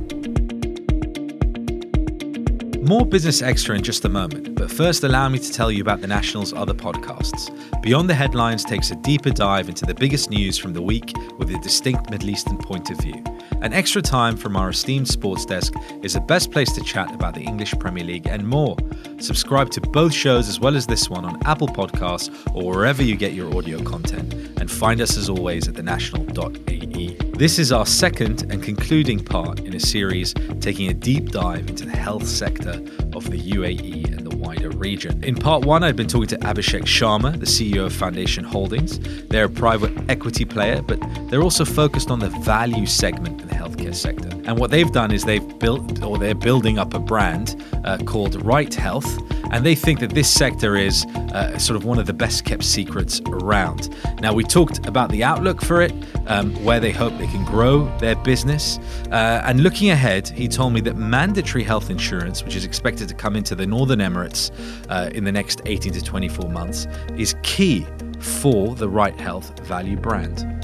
More 2.80 3.06
Business 3.06 3.40
Extra 3.40 3.76
in 3.76 3.82
just 3.82 4.04
a 4.04 4.08
moment, 4.08 4.56
but 4.56 4.70
first 4.70 5.04
allow 5.04 5.28
me 5.28 5.38
to 5.38 5.52
tell 5.52 5.70
you 5.70 5.80
about 5.80 6.00
the 6.02 6.06
National's 6.06 6.52
other 6.52 6.74
podcasts. 6.74 7.50
Beyond 7.82 8.10
the 8.10 8.14
Headlines 8.14 8.62
takes 8.64 8.90
a 8.90 8.96
deeper 8.96 9.30
dive 9.30 9.68
into 9.70 9.86
the 9.86 9.94
biggest 9.94 10.30
news 10.30 10.58
from 10.58 10.74
the 10.74 10.82
week 10.82 11.12
with 11.38 11.50
a 11.50 11.58
distinct 11.60 12.10
Middle 12.10 12.28
Eastern 12.30 12.58
point 12.58 12.90
of 12.90 12.98
view. 12.98 13.22
An 13.64 13.72
extra 13.72 14.02
time 14.02 14.36
from 14.36 14.58
our 14.58 14.68
esteemed 14.68 15.08
sports 15.08 15.46
desk 15.46 15.72
is 16.02 16.12
the 16.12 16.20
best 16.20 16.50
place 16.50 16.70
to 16.72 16.82
chat 16.82 17.14
about 17.14 17.32
the 17.32 17.40
English 17.40 17.72
Premier 17.80 18.04
League 18.04 18.26
and 18.26 18.46
more. 18.46 18.76
Subscribe 19.18 19.70
to 19.70 19.80
both 19.80 20.12
shows 20.12 20.50
as 20.50 20.60
well 20.60 20.76
as 20.76 20.86
this 20.86 21.08
one 21.08 21.24
on 21.24 21.42
Apple 21.46 21.68
Podcasts 21.68 22.28
or 22.54 22.74
wherever 22.74 23.02
you 23.02 23.16
get 23.16 23.32
your 23.32 23.56
audio 23.56 23.82
content. 23.82 24.34
And 24.60 24.70
find 24.70 25.00
us 25.00 25.16
as 25.16 25.30
always 25.30 25.66
at 25.66 25.76
thenational.ae. 25.76 27.16
This 27.38 27.58
is 27.58 27.72
our 27.72 27.86
second 27.86 28.42
and 28.52 28.62
concluding 28.62 29.24
part 29.24 29.60
in 29.60 29.74
a 29.74 29.80
series 29.80 30.34
taking 30.60 30.90
a 30.90 30.94
deep 30.94 31.30
dive 31.30 31.70
into 31.70 31.86
the 31.86 31.96
health 31.96 32.26
sector 32.26 32.72
of 33.14 33.30
the 33.30 33.40
UAE 33.40 34.13
wider 34.54 34.70
region. 34.70 35.22
In 35.24 35.34
part 35.34 35.64
one, 35.64 35.82
I'd 35.82 35.96
been 35.96 36.06
talking 36.06 36.28
to 36.28 36.38
Abhishek 36.38 36.82
Sharma, 36.82 37.38
the 37.38 37.46
CEO 37.46 37.86
of 37.86 37.92
Foundation 37.92 38.44
Holdings. 38.44 38.98
They're 39.28 39.46
a 39.46 39.48
private 39.48 39.92
equity 40.08 40.44
player, 40.44 40.82
but 40.82 41.00
they're 41.28 41.42
also 41.42 41.64
focused 41.64 42.10
on 42.10 42.20
the 42.20 42.28
value 42.28 42.86
segment 42.86 43.40
in 43.40 43.48
healthcare 43.84 43.94
sector. 43.94 44.28
And 44.44 44.58
what 44.58 44.70
they've 44.70 44.90
done 44.90 45.10
is 45.10 45.24
they've 45.24 45.58
built, 45.58 46.02
or 46.02 46.18
they're 46.18 46.34
building 46.34 46.78
up 46.78 46.94
a 46.94 46.98
brand 46.98 47.62
uh, 47.84 47.98
called 47.98 48.42
Right 48.44 48.72
Health, 48.72 49.18
and 49.50 49.64
they 49.64 49.74
think 49.74 50.00
that 50.00 50.10
this 50.10 50.30
sector 50.30 50.76
is 50.76 51.04
uh, 51.04 51.58
sort 51.58 51.76
of 51.76 51.84
one 51.84 51.98
of 51.98 52.06
the 52.06 52.12
best 52.12 52.44
kept 52.44 52.64
secrets 52.64 53.20
around. 53.26 53.94
Now, 54.20 54.32
we 54.32 54.44
talked 54.44 54.86
about 54.86 55.10
the 55.10 55.22
outlook 55.22 55.60
for 55.60 55.82
it, 55.82 55.92
um, 56.26 56.52
where 56.64 56.80
they 56.80 56.90
hope 56.90 57.16
they 57.18 57.26
can 57.26 57.44
grow 57.44 57.86
their 57.98 58.16
business. 58.16 58.78
Uh, 59.10 59.42
and 59.44 59.62
looking 59.62 59.90
ahead, 59.90 60.28
he 60.28 60.48
told 60.48 60.72
me 60.72 60.80
that 60.82 60.96
mandatory 60.96 61.64
health 61.64 61.90
insurance, 61.90 62.42
which 62.44 62.56
is 62.56 62.64
expected 62.64 63.08
to 63.08 63.14
come 63.14 63.36
into 63.36 63.54
the 63.54 63.66
Northern 63.66 64.00
Emirates 64.00 64.50
uh, 64.90 65.10
in 65.10 65.24
the 65.24 65.32
next 65.32 65.62
18 65.66 65.92
to 65.92 66.02
24 66.02 66.50
months, 66.50 66.86
is 67.16 67.34
key 67.42 67.86
for 68.20 68.74
the 68.74 68.88
Right 68.88 69.18
Health 69.18 69.58
value 69.60 69.96
brand. 69.96 70.63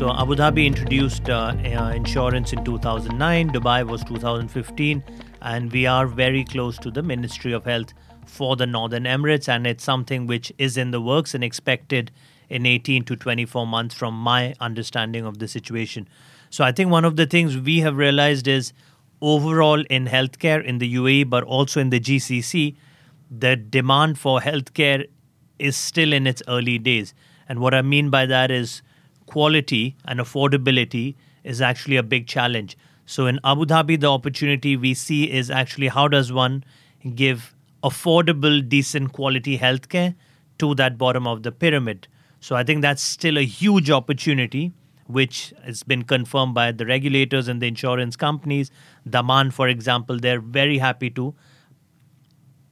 So 0.00 0.08
Abu 0.08 0.34
Dhabi 0.34 0.64
introduced 0.64 1.28
uh, 1.28 1.54
uh, 1.62 1.92
insurance 1.94 2.54
in 2.54 2.64
2009, 2.64 3.50
Dubai 3.50 3.86
was 3.86 4.02
2015, 4.04 5.04
and 5.42 5.70
we 5.70 5.84
are 5.84 6.06
very 6.06 6.42
close 6.42 6.78
to 6.78 6.90
the 6.90 7.02
Ministry 7.02 7.52
of 7.52 7.66
Health 7.66 7.92
for 8.24 8.56
the 8.56 8.64
Northern 8.64 9.04
Emirates, 9.04 9.46
and 9.46 9.66
it's 9.66 9.84
something 9.84 10.26
which 10.26 10.54
is 10.56 10.78
in 10.78 10.90
the 10.90 11.02
works 11.02 11.34
and 11.34 11.44
expected 11.44 12.10
in 12.48 12.64
18 12.64 13.04
to 13.04 13.14
24 13.14 13.66
months 13.66 13.94
from 13.94 14.14
my 14.14 14.54
understanding 14.58 15.26
of 15.26 15.38
the 15.38 15.46
situation. 15.46 16.08
So 16.48 16.64
I 16.64 16.72
think 16.72 16.90
one 16.90 17.04
of 17.04 17.16
the 17.16 17.26
things 17.26 17.58
we 17.58 17.80
have 17.80 17.98
realized 17.98 18.48
is 18.48 18.72
overall 19.20 19.84
in 19.90 20.06
healthcare 20.06 20.64
in 20.64 20.78
the 20.78 20.94
UAE, 20.94 21.28
but 21.28 21.44
also 21.44 21.78
in 21.78 21.90
the 21.90 22.00
GCC, 22.00 22.74
the 23.30 23.54
demand 23.54 24.18
for 24.18 24.40
healthcare 24.40 25.06
is 25.58 25.76
still 25.76 26.14
in 26.14 26.26
its 26.26 26.42
early 26.48 26.78
days. 26.78 27.12
And 27.46 27.58
what 27.58 27.74
I 27.74 27.82
mean 27.82 28.08
by 28.08 28.24
that 28.24 28.50
is 28.50 28.80
quality 29.30 29.96
and 30.04 30.20
affordability 30.20 31.14
is 31.44 31.60
actually 31.60 31.96
a 31.96 32.02
big 32.02 32.26
challenge. 32.26 32.76
So 33.06 33.26
in 33.26 33.40
Abu 33.44 33.64
Dhabi, 33.66 33.98
the 34.00 34.08
opportunity 34.08 34.76
we 34.76 34.94
see 34.94 35.30
is 35.30 35.50
actually 35.50 35.88
how 35.88 36.08
does 36.08 36.32
one 36.32 36.64
give 37.14 37.54
affordable, 37.82 38.68
decent 38.68 39.12
quality 39.12 39.58
healthcare 39.58 40.14
to 40.58 40.74
that 40.74 40.98
bottom 40.98 41.26
of 41.26 41.42
the 41.42 41.52
pyramid. 41.52 42.08
So 42.40 42.56
I 42.56 42.64
think 42.64 42.82
that's 42.82 43.02
still 43.02 43.38
a 43.38 43.44
huge 43.44 43.90
opportunity, 43.90 44.72
which 45.06 45.54
has 45.64 45.82
been 45.82 46.04
confirmed 46.04 46.54
by 46.54 46.72
the 46.72 46.86
regulators 46.86 47.48
and 47.48 47.62
the 47.62 47.68
insurance 47.68 48.16
companies. 48.16 48.70
Daman, 49.08 49.50
for 49.50 49.68
example, 49.68 50.18
they're 50.18 50.40
very 50.40 50.78
happy 50.78 51.10
to 51.10 51.34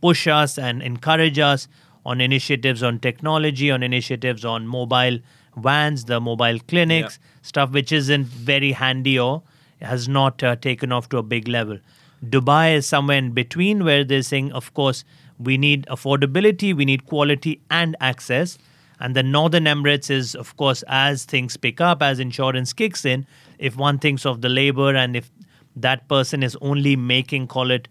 push 0.01 0.27
us 0.27 0.59
and 0.59 0.83
encourage 0.83 1.39
us 1.39 1.69
on 2.05 2.21
initiatives 2.21 2.83
on 2.83 2.99
technology, 2.99 3.71
on 3.71 3.83
initiatives 3.83 4.45
on 4.45 4.67
mobile 4.67 5.19
vans, 5.59 6.05
the 6.05 6.21
mobile 6.21 6.59
clinics, 6.69 7.19
yeah. 7.21 7.39
stuff 7.43 7.71
which 7.71 7.93
isn't 7.93 8.27
very 8.27 8.73
handy 8.73 9.19
or 9.19 9.43
has 9.81 10.09
not 10.09 10.43
uh, 10.43 10.57
taken 10.57 10.93
off 10.93 11.09
to 11.11 11.19
a 11.19 11.23
big 11.23 11.49
level. 11.49 11.79
Dubai 12.25 12.75
is 12.75 12.87
somewhere 12.87 13.19
in 13.19 13.33
between 13.33 13.85
where 13.85 14.05
they're 14.05 14.23
saying, 14.23 14.53
of 14.53 14.75
course, 14.75 15.05
we 15.39 15.57
need 15.57 15.87
affordability, 15.87 16.75
we 16.75 16.85
need 16.85 17.07
quality 17.07 17.61
and 17.71 17.97
access. 18.01 18.59
And 19.01 19.15
the 19.15 19.23
Northern 19.23 19.65
Emirates 19.65 20.11
is, 20.11 20.35
of 20.35 20.57
course, 20.57 20.83
as 20.89 21.25
things 21.25 21.57
pick 21.57 21.81
up, 21.81 22.03
as 22.03 22.19
insurance 22.19 22.73
kicks 22.73 23.05
in, 23.05 23.27
if 23.59 23.77
one 23.77 23.99
thinks 23.99 24.27
of 24.27 24.41
the 24.41 24.49
labor 24.49 24.95
and 24.97 25.15
if 25.15 25.31
that 25.77 26.09
person 26.09 26.43
is 26.43 26.57
only 26.61 26.97
making, 26.97 27.47
call 27.47 27.71
it 27.71 27.87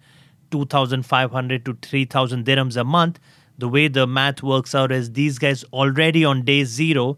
2,500 0.52 1.66
to 1.66 1.78
3,000 1.82 2.46
dirhams 2.46 2.76
a 2.76 2.84
month, 2.84 3.20
the 3.58 3.70
way 3.70 3.88
the 3.88 4.06
math 4.06 4.44
works 4.44 4.76
out 4.76 4.92
is 4.92 5.14
these 5.14 5.40
guys 5.40 5.64
already 5.74 6.24
on 6.26 6.44
day 6.44 6.64
zero 6.64 7.18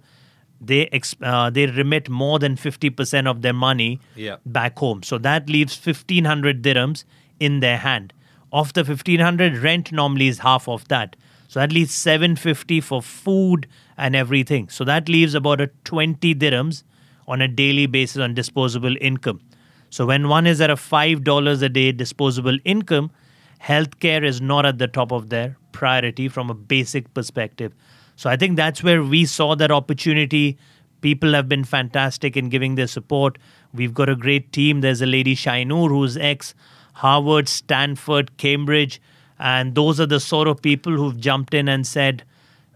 they 0.62 0.90
uh, 1.22 1.50
they 1.50 1.66
remit 1.66 2.10
more 2.10 2.40
than 2.40 2.56
50% 2.56 3.28
of 3.28 3.42
their 3.42 3.54
money 3.54 4.00
yeah. 4.16 4.38
back 4.46 4.78
home. 4.78 5.04
So 5.04 5.18
that 5.20 5.50
leaves 5.50 5.80
1500 5.84 6.62
dirhams 6.62 7.04
in 7.40 7.60
their 7.60 7.78
hand. 7.78 8.14
Of 8.52 8.74
the 8.74 8.84
1500 8.84 9.58
rent 9.58 9.92
normally 9.92 10.28
is 10.28 10.40
half 10.40 10.68
of 10.68 10.88
that. 10.88 11.16
So 11.48 11.60
that 11.60 11.72
leaves 11.72 11.94
750 11.94 12.82
for 12.82 13.02
food 13.02 13.68
and 13.98 14.16
everything. 14.16 14.70
So 14.70 14.84
that 14.86 15.10
leaves 15.10 15.34
about 15.34 15.62
a 15.62 15.68
20 15.84 16.36
dirhams 16.36 16.84
on 17.28 17.42
a 17.42 17.48
daily 17.48 17.86
basis 17.86 18.18
on 18.18 18.34
disposable 18.34 18.96
income. 19.00 19.40
So 19.90 20.06
when 20.06 20.28
one 20.28 20.46
is 20.46 20.62
at 20.62 20.70
a 20.70 20.76
$5 20.76 21.62
a 21.62 21.70
day 21.70 21.92
disposable 21.92 22.58
income, 22.64 23.12
healthcare 23.62 24.24
is 24.24 24.40
not 24.42 24.66
at 24.66 24.78
the 24.78 24.88
top 24.88 25.12
of 25.12 25.30
their 25.30 25.58
priority 25.72 26.28
from 26.28 26.50
a 26.50 26.54
basic 26.54 27.14
perspective. 27.14 27.74
So 28.20 28.30
I 28.30 28.36
think 28.36 28.58
that's 28.58 28.84
where 28.84 29.02
we 29.02 29.26
saw 29.26 29.56
that 29.56 29.72
opportunity. 29.72 30.58
People 31.00 31.32
have 31.32 31.48
been 31.48 31.64
fantastic 31.64 32.36
in 32.36 32.50
giving 32.50 32.76
their 32.76 32.88
support. 32.88 33.38
We've 33.74 33.94
got 33.94 34.10
a 34.10 34.16
great 34.18 34.52
team. 34.52 34.82
There's 34.82 35.02
a 35.02 35.06
lady 35.06 35.38
Shainoor 35.38 35.88
who's 35.88 36.18
ex 36.18 36.54
Harvard, 36.96 37.48
Stanford, 37.48 38.36
Cambridge, 38.36 39.02
and 39.40 39.74
those 39.74 40.02
are 40.02 40.06
the 40.06 40.20
sort 40.20 40.50
of 40.50 40.62
people 40.62 40.92
who've 40.92 41.18
jumped 41.18 41.54
in 41.54 41.70
and 41.70 41.88
said, 41.88 42.26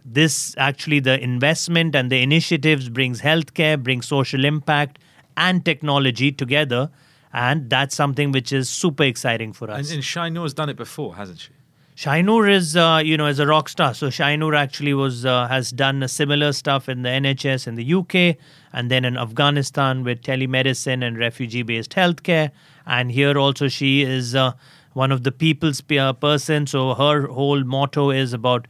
this 0.05 0.55
actually 0.57 1.01
the 1.01 1.21
investment 1.21 1.93
and 1.93 2.09
the 2.09 2.21
initiatives 2.21 2.87
brings 2.87 3.19
healthcare, 3.19 3.77
brings 3.83 4.07
social 4.07 4.45
impact 4.45 4.97
and 5.35 5.65
technology 5.65 6.31
together. 6.31 6.89
And 7.33 7.69
that's 7.69 7.97
something 7.97 8.31
which 8.31 8.53
is 8.53 8.69
super 8.69 9.03
exciting 9.03 9.51
for 9.51 9.69
us. 9.69 9.91
And, 9.91 10.05
and 10.15 10.37
has 10.37 10.53
done 10.53 10.69
it 10.69 10.77
before, 10.77 11.15
hasn't 11.15 11.39
she? 11.39 11.49
Shainoor 11.95 12.49
is, 12.49 12.75
uh, 12.75 13.01
you 13.05 13.17
know, 13.17 13.27
as 13.27 13.37
a 13.37 13.45
rock 13.45 13.69
star. 13.69 13.93
So 13.93 14.07
Shainoor 14.07 14.55
actually 14.57 14.95
was 14.95 15.25
uh, 15.25 15.47
has 15.47 15.69
done 15.69 16.07
similar 16.07 16.51
stuff 16.51 16.89
in 16.89 17.03
the 17.03 17.09
NHS 17.09 17.67
in 17.67 17.75
the 17.75 17.93
UK, 17.93 18.37
and 18.73 18.89
then 18.89 19.05
in 19.05 19.15
Afghanistan 19.15 20.03
with 20.03 20.21
telemedicine 20.21 21.05
and 21.05 21.19
refugee-based 21.19 21.91
healthcare. 21.91 22.49
And 22.87 23.11
here 23.11 23.37
also 23.37 23.67
she 23.67 24.01
is 24.01 24.33
uh, 24.33 24.53
one 24.93 25.11
of 25.11 25.23
the 25.23 25.31
people's 25.31 25.81
person. 25.81 26.65
So 26.65 26.95
her 26.95 27.27
whole 27.27 27.63
motto 27.63 28.09
is 28.09 28.33
about 28.33 28.67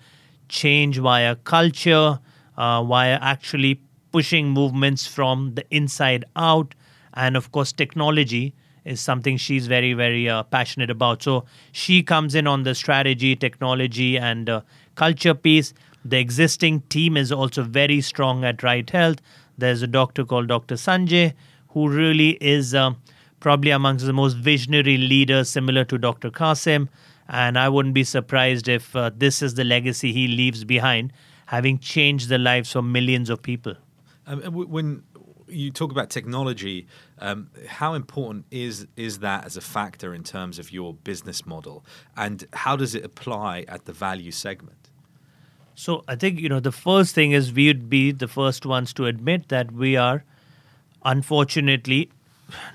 change 0.50 0.98
via 0.98 1.38
culture, 1.38 2.20
uh, 2.58 2.84
via 2.84 3.20
actually 3.22 3.80
pushing 4.12 4.50
movements 4.50 5.08
from 5.08 5.56
the 5.56 5.66
inside 5.72 6.26
out, 6.36 6.76
and 7.14 7.38
of 7.38 7.54
course 7.54 7.72
technology 7.72 8.54
is 8.86 9.00
something 9.00 9.38
she's 9.38 9.68
very, 9.68 9.94
very 9.94 10.30
uh, 10.30 10.44
passionate 10.44 10.90
about. 10.90 11.24
So 11.24 11.46
she 11.72 12.04
comes 12.04 12.36
in 12.36 12.48
on 12.48 12.64
the 12.64 12.76
strategy, 12.76 13.36
technology, 13.36 14.18
and 14.18 14.50
uh, 14.50 14.62
culture 14.96 15.34
piece. 15.34 15.74
The 16.06 16.20
existing 16.20 16.82
team 16.90 17.16
is 17.16 17.32
also 17.32 17.64
very 17.64 18.02
strong 18.02 18.44
at 18.44 18.62
Right 18.62 18.90
Health. 18.90 19.22
There's 19.58 19.82
a 19.82 19.88
doctor 19.88 20.26
called 20.26 20.48
Dr. 20.48 20.76
Sanjay, 20.76 21.34
who 21.70 21.88
really 21.88 22.32
is 22.42 22.76
uh, 22.76 22.92
probably 23.40 23.72
amongst 23.72 24.06
the 24.06 24.14
most 24.14 24.36
visionary 24.36 24.98
leaders, 24.98 25.50
similar 25.50 25.86
to 25.86 25.98
Dr. 25.98 26.30
Kasim. 26.30 26.90
And 27.30 27.58
I 27.58 27.70
wouldn't 27.70 27.94
be 27.94 28.04
surprised 28.04 28.68
if 28.68 28.96
uh, 28.96 29.12
this 29.16 29.42
is 29.42 29.54
the 29.54 29.64
legacy 29.64 30.12
he 30.12 30.28
leaves 30.28 30.66
behind, 30.66 31.14
having 31.46 31.80
changed 31.80 32.30
the 32.30 32.38
lives 32.38 32.76
of 32.76 32.84
millions 32.84 33.30
of 33.30 33.42
people. 33.42 33.76
Um, 34.26 34.42
when 34.42 35.04
you 35.54 35.72
talk 35.72 35.92
about 35.92 36.10
technology. 36.10 36.88
Um, 37.20 37.50
how 37.68 37.94
important 37.94 38.46
is 38.52 38.88
is 38.96 39.20
that 39.20 39.46
as 39.46 39.58
a 39.58 39.62
factor 39.62 40.14
in 40.14 40.24
terms 40.24 40.60
of 40.60 40.72
your 40.72 40.94
business 40.94 41.46
model, 41.46 41.86
and 42.18 42.46
how 42.54 42.76
does 42.76 42.96
it 42.96 43.06
apply 43.06 43.66
at 43.68 43.86
the 43.86 43.94
value 43.94 44.32
segment? 44.32 44.90
So 45.76 46.04
I 46.08 46.16
think 46.16 46.40
you 46.40 46.50
know 46.50 46.60
the 46.60 46.72
first 46.72 47.16
thing 47.16 47.32
is 47.32 47.54
we'd 47.54 47.90
be 47.90 48.12
the 48.12 48.28
first 48.28 48.66
ones 48.66 48.94
to 48.94 49.06
admit 49.06 49.50
that 49.50 49.72
we 49.72 49.96
are, 49.96 50.24
unfortunately, 51.04 52.10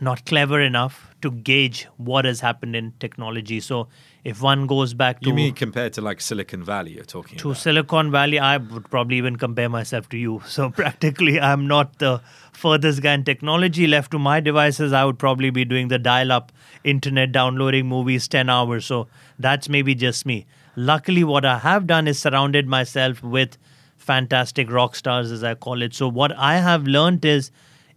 not 0.00 0.24
clever 0.24 0.60
enough 0.60 1.07
to 1.22 1.30
gauge 1.30 1.88
what 1.96 2.24
has 2.24 2.40
happened 2.40 2.76
in 2.76 2.92
technology. 3.00 3.60
So 3.60 3.88
if 4.24 4.40
one 4.40 4.66
goes 4.66 4.94
back 4.94 5.20
to 5.20 5.28
you 5.28 5.34
mean 5.34 5.54
compared 5.54 5.92
to 5.94 6.00
like 6.00 6.20
Silicon 6.20 6.62
Valley, 6.64 6.92
you're 6.92 7.04
talking 7.04 7.38
to 7.38 7.50
about. 7.50 7.60
Silicon 7.60 8.10
Valley, 8.10 8.38
I 8.38 8.56
would 8.58 8.88
probably 8.90 9.16
even 9.16 9.36
compare 9.36 9.68
myself 9.68 10.08
to 10.10 10.18
you. 10.18 10.42
So 10.46 10.70
practically, 10.82 11.40
I'm 11.40 11.66
not 11.66 11.98
the 11.98 12.20
furthest 12.52 13.02
guy 13.02 13.14
in 13.14 13.24
technology. 13.24 13.86
Left 13.86 14.10
to 14.12 14.18
my 14.18 14.40
devices, 14.40 14.92
I 14.92 15.04
would 15.04 15.18
probably 15.18 15.50
be 15.50 15.64
doing 15.64 15.88
the 15.88 15.98
dial-up 15.98 16.52
internet, 16.84 17.32
downloading 17.32 17.86
movies 17.86 18.28
ten 18.28 18.48
hours. 18.48 18.86
So 18.86 19.08
that's 19.38 19.68
maybe 19.68 19.94
just 19.94 20.26
me. 20.26 20.46
Luckily, 20.76 21.24
what 21.24 21.44
I 21.44 21.58
have 21.58 21.86
done 21.86 22.06
is 22.06 22.18
surrounded 22.18 22.68
myself 22.68 23.22
with 23.22 23.58
fantastic 23.96 24.70
rock 24.70 24.94
stars, 24.94 25.32
as 25.32 25.42
I 25.42 25.54
call 25.54 25.82
it. 25.82 25.94
So 25.94 26.08
what 26.08 26.32
I 26.36 26.58
have 26.58 26.86
learned 26.86 27.24
is 27.24 27.50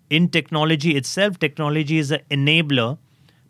in 0.09 0.27
technology 0.27 0.97
itself, 0.97 1.39
technology 1.39 1.97
is 1.97 2.11
an 2.11 2.21
enabler 2.29 2.97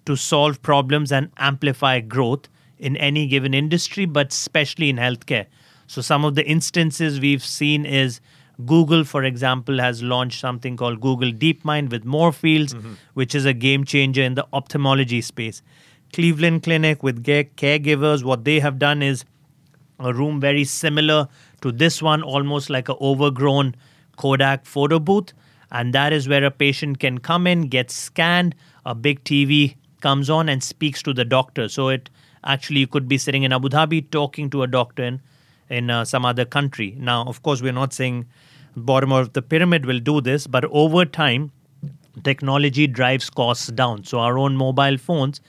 to 0.06 0.16
solve 0.16 0.62
problems 0.62 1.12
and 1.12 1.32
amplify 1.38 2.00
growth 2.00 2.48
in 2.78 2.98
any 2.98 3.28
given 3.28 3.54
industry, 3.54 4.06
but 4.06 4.32
especially 4.32 4.90
in 4.90 4.98
healthcare. 4.98 5.46
So, 5.88 6.02
some 6.02 6.26
of 6.26 6.36
the 6.36 6.46
instances 6.46 7.20
we've 7.20 7.44
seen 7.44 7.86
is 7.86 8.22
Google, 8.66 9.04
for 9.04 9.24
example, 9.24 9.80
has 9.80 10.02
launched 10.02 10.40
something 10.40 10.78
called 10.78 11.02
Google 11.02 11.32
DeepMind 11.32 11.92
with 11.92 12.04
Moorfields, 12.06 12.74
mm-hmm. 12.74 12.94
which 13.14 13.36
is 13.36 13.46
a 13.46 13.54
game 13.54 13.84
changer 13.84 14.22
in 14.22 14.36
the 14.36 14.48
ophthalmology 14.54 15.22
space. 15.22 15.62
Cleveland 16.14 16.64
Clinic 16.64 17.04
with 17.04 17.24
caregivers, 17.24 18.24
what 18.24 18.44
they 18.44 18.60
have 18.60 18.80
done 18.80 19.02
is 19.02 19.26
a 20.00 20.14
room 20.14 20.40
very 20.40 20.64
similar 20.64 21.28
to 21.62 21.72
this 21.72 22.02
one, 22.02 22.24
almost 22.24 22.70
like 22.70 22.90
an 22.90 22.96
overgrown 23.00 23.76
Kodak 24.18 24.66
photo 24.66 25.00
booth 25.00 25.34
and 25.72 25.94
that 25.94 26.12
is 26.12 26.28
where 26.28 26.44
a 26.44 26.52
patient 26.52 27.00
can 27.00 27.20
come 27.20 27.48
in, 27.48 27.68
get 27.68 27.90
scanned, 27.90 28.54
a 28.86 28.94
big 28.94 29.24
TV 29.24 29.76
comes 30.02 30.30
on 30.30 30.50
and 30.50 30.64
speaks 30.64 31.02
to 31.04 31.14
the 31.14 31.26
doctor. 31.26 31.70
So 31.70 31.90
it 31.90 32.10
actually 32.44 32.86
could 32.86 33.08
be 33.08 33.18
sitting 33.18 33.44
in 33.44 33.54
Abu 33.54 33.70
Dhabi 33.70 34.10
talking 34.12 34.50
to 34.50 34.64
a 34.64 34.68
doctor 34.68 35.04
in, 35.04 35.22
in 35.70 35.90
uh, 35.90 36.06
some 36.06 36.26
other 36.26 36.46
country. 36.46 36.96
Now, 37.00 37.24
of 37.26 37.42
course, 37.44 37.62
we're 37.62 37.72
not 37.72 37.94
saying 37.94 38.26
bottom 38.76 39.12
of 39.12 39.34
the 39.34 39.42
pyramid 39.42 39.86
will 39.86 40.00
do 40.00 40.22
this, 40.22 40.48
but 40.48 40.66
over 40.66 41.06
time, 41.06 41.52
technology 42.24 42.88
drives 42.88 43.30
costs 43.30 43.68
down. 43.68 44.04
So 44.04 44.20
our 44.20 44.38
own 44.38 44.56
mobile 44.56 44.98
phones 44.98 45.42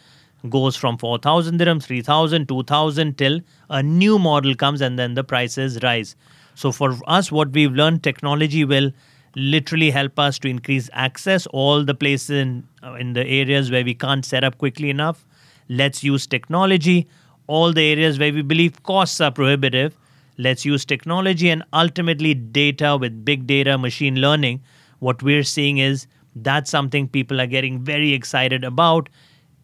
goes 0.49 0.77
from 0.77 0.99
4,000 0.99 1.59
dirhams, 1.59 1.85
3,000, 1.85 2.49
2,000 2.49 3.19
till 3.19 3.41
a 3.71 3.83
new 3.83 4.19
model 4.19 4.55
comes 4.55 4.81
and 4.81 4.99
then 4.99 5.15
the 5.15 5.25
prices 5.25 5.83
rise. 5.83 6.17
So 6.55 6.73
for 6.73 6.97
us, 7.07 7.33
what 7.33 7.51
we've 7.51 7.73
learned, 7.73 8.03
technology 8.03 8.65
will 8.65 8.93
literally 9.35 9.91
help 9.91 10.19
us 10.19 10.39
to 10.41 10.49
increase 10.49 10.91
access. 10.93 11.47
All 11.47 11.85
the 11.85 11.95
places 11.95 12.31
in, 12.31 12.69
uh, 12.83 12.95
in 12.95 13.15
the 13.15 13.27
areas 13.27 13.71
where 13.71 13.85
we 13.85 13.95
can't 13.95 14.25
set 14.25 14.45
up 14.45 14.59
quickly 14.59 14.91
enough 14.91 15.25
let's 15.69 16.05
use 16.05 16.27
technology. 16.27 17.09
All 17.47 17.73
the 17.73 17.83
areas 17.91 18.19
where 18.19 18.33
we 18.33 18.43
believe 18.43 18.83
costs 18.83 19.21
are 19.21 19.31
prohibitive 19.31 19.97
let's 20.39 20.65
use 20.65 20.85
technology 20.85 21.51
and 21.51 21.63
ultimately 21.73 22.35
data 22.35 22.97
with 22.99 23.25
big 23.25 23.47
data 23.47 23.77
machine 23.77 24.17
learning. 24.17 24.63
What 24.99 25.23
we're 25.23 25.43
seeing 25.43 25.79
is 25.79 26.07
that's 26.35 26.71
something 26.71 27.09
people 27.09 27.41
are 27.41 27.47
getting 27.47 27.81
very 27.81 28.13
excited 28.15 28.65
about. 28.65 29.09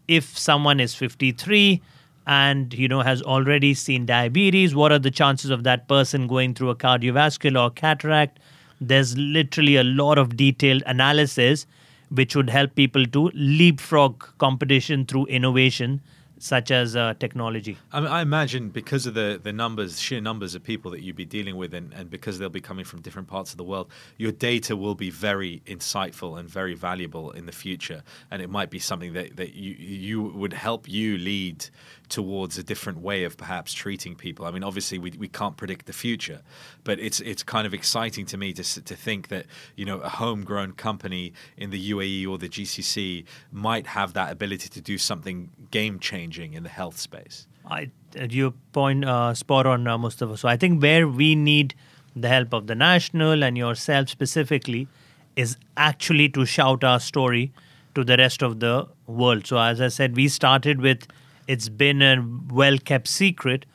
If 0.09 0.37
someone 0.37 0.81
is 0.81 0.94
53 0.94 1.81
and 2.26 2.74
you 2.74 2.88
know 2.88 3.00
has 3.00 3.22
already 3.22 3.72
seen 3.72 4.04
diabetes 4.04 4.74
what 4.74 4.92
are 4.92 4.98
the 4.98 5.11
chances 5.11 5.50
of 5.50 5.64
that 5.64 5.88
person 5.88 6.26
going 6.26 6.52
through 6.52 6.68
a 6.68 6.76
cardiovascular 6.76 7.59
or 7.62 7.70
cataract 7.70 8.38
there's 8.80 9.16
literally 9.16 9.76
a 9.76 9.84
lot 9.84 10.18
of 10.18 10.36
detailed 10.36 10.82
analysis 10.86 11.66
which 12.10 12.34
would 12.34 12.48
help 12.48 12.74
people 12.74 13.04
to 13.04 13.30
leapfrog 13.34 14.24
competition 14.38 15.04
through 15.04 15.26
innovation 15.26 16.00
such 16.38 16.70
as 16.70 16.96
uh, 16.96 17.14
technology. 17.18 17.76
I, 17.92 18.00
mean, 18.00 18.10
I, 18.10 18.22
imagine 18.22 18.68
because 18.70 19.06
of 19.06 19.14
the, 19.14 19.40
the 19.42 19.52
numbers, 19.52 20.00
sheer 20.00 20.20
numbers 20.20 20.54
of 20.54 20.62
people 20.62 20.90
that 20.92 21.02
you'd 21.02 21.16
be 21.16 21.24
dealing 21.24 21.56
with, 21.56 21.74
and, 21.74 21.92
and 21.92 22.08
because 22.08 22.38
they'll 22.38 22.48
be 22.48 22.60
coming 22.60 22.84
from 22.84 23.00
different 23.00 23.28
parts 23.28 23.50
of 23.50 23.56
the 23.56 23.64
world, 23.64 23.90
your 24.16 24.32
data 24.32 24.76
will 24.76 24.94
be 24.94 25.10
very 25.10 25.62
insightful 25.66 26.38
and 26.38 26.48
very 26.48 26.74
valuable 26.74 27.30
in 27.32 27.46
the 27.46 27.52
future. 27.52 28.02
And 28.30 28.40
it 28.40 28.50
might 28.50 28.70
be 28.70 28.78
something 28.78 29.12
that, 29.14 29.36
that 29.36 29.54
you, 29.54 29.74
you 29.74 30.22
would 30.22 30.52
help 30.52 30.88
you 30.88 31.18
lead 31.18 31.68
towards 32.08 32.58
a 32.58 32.62
different 32.62 32.98
way 33.00 33.24
of 33.24 33.36
perhaps 33.36 33.72
treating 33.72 34.14
people. 34.14 34.46
I 34.46 34.50
mean, 34.50 34.64
obviously, 34.64 34.98
we, 34.98 35.12
we 35.12 35.28
can't 35.28 35.56
predict 35.56 35.86
the 35.86 35.92
future, 35.92 36.42
but 36.84 36.98
it's 36.98 37.20
it's 37.20 37.42
kind 37.42 37.66
of 37.66 37.74
exciting 37.74 38.26
to 38.26 38.36
me 38.36 38.52
to, 38.52 38.62
to 38.62 38.96
think 38.96 39.28
that 39.28 39.46
you 39.76 39.84
know 39.84 39.98
a 39.98 40.08
homegrown 40.08 40.72
company 40.72 41.32
in 41.56 41.70
the 41.70 41.90
UAE 41.92 42.28
or 42.28 42.38
the 42.38 42.48
GCC 42.48 43.24
might 43.52 43.88
have 43.88 44.12
that 44.14 44.32
ability 44.32 44.68
to 44.68 44.80
do 44.80 44.98
something 44.98 45.50
game 45.70 45.98
changing 45.98 46.54
in 46.54 46.62
the 46.62 46.68
health 46.68 46.98
space. 46.98 47.46
I 47.66 47.90
you 48.28 48.54
point 48.72 49.04
uh, 49.04 49.34
spot 49.34 49.66
on, 49.66 49.86
uh, 49.86 49.98
Mustafa. 49.98 50.36
So 50.36 50.48
I 50.48 50.56
think 50.56 50.82
where 50.82 51.06
we 51.06 51.34
need 51.34 51.74
the 52.16 52.28
help 52.28 52.52
of 52.52 52.66
the 52.66 52.74
national 52.74 53.44
and 53.44 53.56
yourself 53.56 54.08
specifically 54.08 54.88
is 55.36 55.56
actually 55.76 56.28
to 56.30 56.44
shout 56.44 56.82
our 56.82 56.98
story 56.98 57.52
to 57.94 58.04
the 58.04 58.16
rest 58.16 58.42
of 58.42 58.60
the 58.60 58.88
world. 59.06 59.46
So 59.46 59.58
as 59.58 59.80
I 59.80 59.88
said, 59.88 60.16
we 60.16 60.28
started 60.28 60.80
with 60.80 61.06
it's 61.48 61.68
been 61.68 62.02
a 62.02 62.24
well 62.52 62.78
kept 62.78 63.08
secret. 63.08 63.66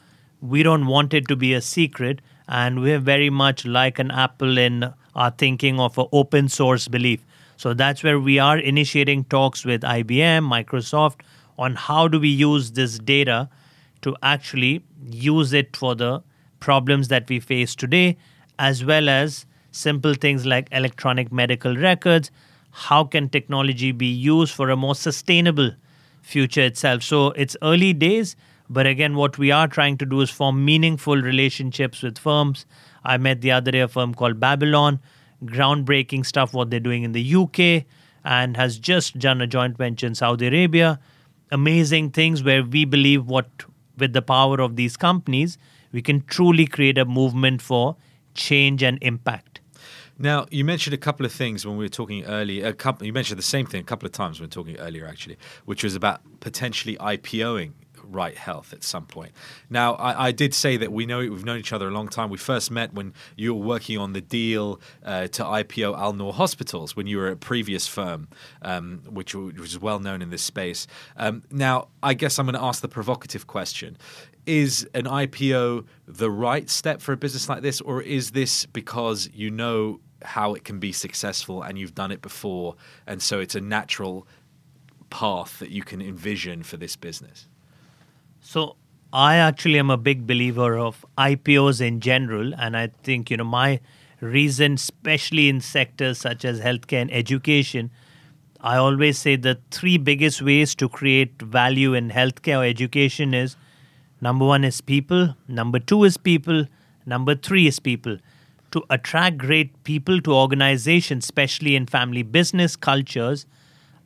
We 0.42 0.64
don't 0.64 0.88
want 0.88 1.14
it 1.14 1.28
to 1.28 1.36
be 1.36 1.54
a 1.54 1.62
secret, 1.62 2.22
and 2.48 2.82
we're 2.82 3.00
very 3.00 3.30
much 3.30 3.66
like 3.66 4.00
an 4.00 4.12
Apple 4.12 4.58
in 4.58 4.94
our 5.16 5.32
thinking 5.32 5.80
of 5.80 5.98
an 5.98 6.08
open 6.12 6.50
source 6.50 6.88
belief. 6.88 7.26
So 7.58 7.74
that's 7.74 8.04
where 8.04 8.20
we 8.20 8.40
are 8.40 8.58
initiating 8.58 9.26
talks 9.26 9.66
with 9.66 9.82
IBM, 9.82 10.48
Microsoft 10.56 11.22
on 11.58 11.76
how 11.76 12.08
do 12.08 12.20
we 12.20 12.30
use 12.30 12.72
this 12.72 12.98
data 13.00 13.50
to 14.02 14.16
actually 14.24 14.84
use 15.10 15.54
it 15.54 15.78
for 15.78 15.96
the 15.96 16.24
problems 16.60 17.10
that 17.10 17.30
we 17.30 17.40
face 17.40 17.76
today, 17.76 18.18
as 18.60 18.84
well 18.84 19.10
as 19.10 19.46
simple 19.72 20.14
things 20.14 20.46
like 20.46 20.68
electronic 20.72 21.32
medical 21.32 21.76
records. 21.78 22.32
how 22.76 23.04
can 23.04 23.30
technology 23.30 23.92
be 23.92 24.08
used 24.08 24.54
for 24.54 24.70
a 24.70 24.76
more 24.76 24.96
sustainable 24.96 25.72
future 26.24 26.62
itself. 26.62 27.04
So 27.04 27.28
it's 27.32 27.56
early 27.62 27.94
days, 27.94 28.36
but 28.70 28.88
again, 28.88 29.16
what 29.16 29.38
we 29.38 29.52
are 29.52 29.68
trying 29.68 29.98
to 30.00 30.06
do 30.06 30.22
is 30.22 30.30
form 30.30 30.66
meaningful 30.66 31.18
relationships 31.18 32.02
with 32.02 32.18
firms. 32.18 32.66
I 33.04 33.18
met 33.18 33.42
the 33.42 33.52
other 33.52 33.72
day 33.72 33.82
a 33.82 33.88
firm 33.88 34.16
called 34.16 34.40
Babylon, 34.40 35.00
groundbreaking 35.46 36.26
stuff 36.26 36.54
what 36.54 36.70
they're 36.70 36.80
doing 36.80 37.04
in 37.04 37.12
the 37.12 37.36
UK, 37.36 37.86
and 38.24 38.56
has 38.58 38.80
just 38.80 39.20
done 39.20 39.42
a 39.42 39.48
joint 39.48 39.78
venture 39.78 40.08
in 40.08 40.16
Saudi 40.16 40.48
Arabia. 40.48 41.00
Amazing 41.52 42.12
things 42.12 42.42
where 42.42 42.64
we 42.64 42.86
believe 42.86 43.28
what 43.28 43.48
with 43.98 44.14
the 44.14 44.22
power 44.22 44.60
of 44.60 44.76
these 44.76 44.98
companies, 44.98 45.58
we 45.92 46.02
can 46.02 46.22
truly 46.22 46.66
create 46.66 46.98
a 46.98 47.06
movement 47.06 47.62
for 47.62 47.96
change 48.34 48.82
and 48.82 48.98
impact. 49.02 49.53
Now, 50.24 50.46
you 50.50 50.64
mentioned 50.64 50.94
a 50.94 50.98
couple 50.98 51.26
of 51.26 51.34
things 51.34 51.66
when 51.68 51.76
we 51.76 51.84
were 51.84 51.90
talking 51.90 52.24
earlier. 52.24 52.66
A 52.66 52.72
couple, 52.72 53.06
you 53.06 53.12
mentioned 53.12 53.38
the 53.38 53.44
same 53.44 53.66
thing 53.66 53.82
a 53.82 53.84
couple 53.84 54.06
of 54.06 54.14
times 54.14 54.40
when 54.40 54.46
we 54.46 54.48
were 54.48 54.64
talking 54.64 54.78
earlier, 54.78 55.06
actually, 55.06 55.38
which 55.66 55.84
was 55.84 55.96
about 55.96 56.22
potentially 56.40 56.96
IPOing 56.96 57.74
Right 58.06 58.38
Health 58.38 58.72
at 58.72 58.86
some 58.86 59.06
point. 59.06 59.34
Now, 59.70 59.96
I, 59.96 60.28
I, 60.28 60.32
did 60.32 60.54
say 60.54 60.78
that 60.78 60.94
we 60.94 61.06
know 61.06 61.20
we've 61.20 61.44
known 61.44 61.60
each 61.60 61.74
other 61.74 61.90
a 61.90 61.92
long 61.92 62.08
time. 62.08 62.30
We 62.30 62.38
first 62.38 62.72
met 62.72 62.94
when 62.94 63.14
you 63.36 63.54
were 63.54 63.66
working 63.66 63.98
on 63.98 64.14
the 64.14 64.22
deal 64.22 64.80
uh, 65.04 65.28
to 65.28 65.44
IPO 65.44 65.98
Al 65.98 66.14
Noor 66.14 66.32
Hospitals 66.32 66.96
when 66.96 67.06
you 67.06 67.18
were 67.18 67.28
at 67.28 67.34
a 67.34 67.38
previous 67.38 67.86
firm, 67.86 68.30
um, 68.62 69.02
which, 69.10 69.36
which, 69.36 69.60
was 69.60 69.78
well 69.78 70.00
known 70.00 70.22
in 70.22 70.30
this 70.30 70.42
space. 70.42 70.88
Um, 71.18 71.44
now, 71.52 71.90
I 72.02 72.14
guess 72.14 72.40
I'm 72.40 72.46
going 72.46 72.56
to 72.56 72.64
ask 72.64 72.82
the 72.82 72.88
provocative 72.88 73.48
question: 73.48 73.98
Is 74.46 74.88
an 74.94 75.04
IPO 75.04 75.86
the 76.08 76.32
right 76.32 76.70
step 76.70 77.02
for 77.02 77.12
a 77.12 77.18
business 77.18 77.50
like 77.50 77.62
this, 77.62 77.82
or 77.82 78.02
is 78.02 78.32
this 78.32 78.66
because 78.66 79.30
you 79.34 79.52
know 79.52 80.00
how 80.24 80.54
it 80.54 80.64
can 80.64 80.80
be 80.80 80.92
successful 80.92 81.62
and 81.62 81.78
you've 81.78 81.96
done 81.96 82.12
it 82.12 82.22
before, 82.22 82.76
and 83.08 83.22
so 83.22 83.40
it's 83.40 83.56
a 83.56 83.62
natural 83.62 84.28
path 85.10 85.60
that 85.60 85.70
you 85.70 85.84
can 85.84 86.02
envision 86.02 86.64
for 86.64 86.78
this 86.78 86.96
business? 86.96 87.48
So 88.42 88.76
I 89.14 89.36
actually 89.36 89.78
am 89.78 89.90
a 89.90 89.98
big 89.98 90.26
believer 90.26 90.78
of 90.78 91.06
IPOs 91.18 91.82
in 91.82 92.00
general, 92.00 92.54
and 92.56 92.76
I 92.76 92.88
think 93.04 93.30
you 93.30 93.38
know 93.38 93.44
my 93.44 93.80
reason, 94.20 94.74
especially 94.74 95.50
in 95.50 95.62
sectors 95.62 96.18
such 96.18 96.46
as 96.46 96.62
healthcare 96.62 97.02
and 97.02 97.14
education. 97.14 97.92
I 98.62 98.78
always 98.78 99.20
say 99.20 99.36
the 99.36 99.60
three 99.72 99.98
biggest 99.98 100.42
ways 100.42 100.74
to 100.76 100.88
create 100.88 101.42
value 101.42 101.94
in 101.94 102.10
healthcare 102.10 102.60
or 102.62 102.66
education 102.66 103.34
is 103.34 103.58
number 104.22 104.46
one 104.46 104.64
is 104.64 104.80
people, 104.80 105.36
number 105.48 105.80
two 105.80 106.06
is 106.06 106.18
people, 106.18 106.66
number 107.06 107.36
three 107.36 107.68
is 107.68 107.80
people 107.80 108.18
to 108.74 108.84
attract 108.90 109.38
great 109.38 109.84
people 109.84 110.20
to 110.20 110.34
organizations, 110.34 111.26
especially 111.26 111.76
in 111.76 111.86
family 111.86 112.24
business 112.24 112.76
cultures, 112.76 113.46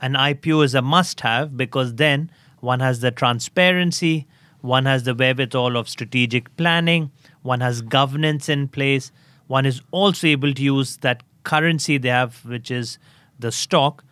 an 0.01 0.13
IPO 0.13 0.63
is 0.65 0.75
a 0.75 0.81
must 0.81 1.21
have 1.21 1.55
because 1.55 1.95
then 1.95 2.29
one 2.59 2.81
has 2.81 2.99
the 2.99 3.09
transparency, 3.09 4.27
one 4.59 4.85
has 4.85 5.03
the 5.03 5.15
wherewithal 5.15 5.77
of 5.77 5.87
strategic 5.87 6.55
planning, 6.57 7.09
one 7.43 7.61
has 7.61 7.81
governance 7.81 8.49
in 8.49 8.67
place, 8.67 9.09
one 9.47 9.65
is 9.65 9.81
also 9.91 10.27
able 10.27 10.53
to 10.53 10.61
use 10.61 10.97
that 10.97 11.23
currency 11.43 11.97
they 11.97 12.09
have, 12.09 12.43
which 12.43 12.69
is 12.69 12.99
the 13.39 13.53
stock, 13.53 14.03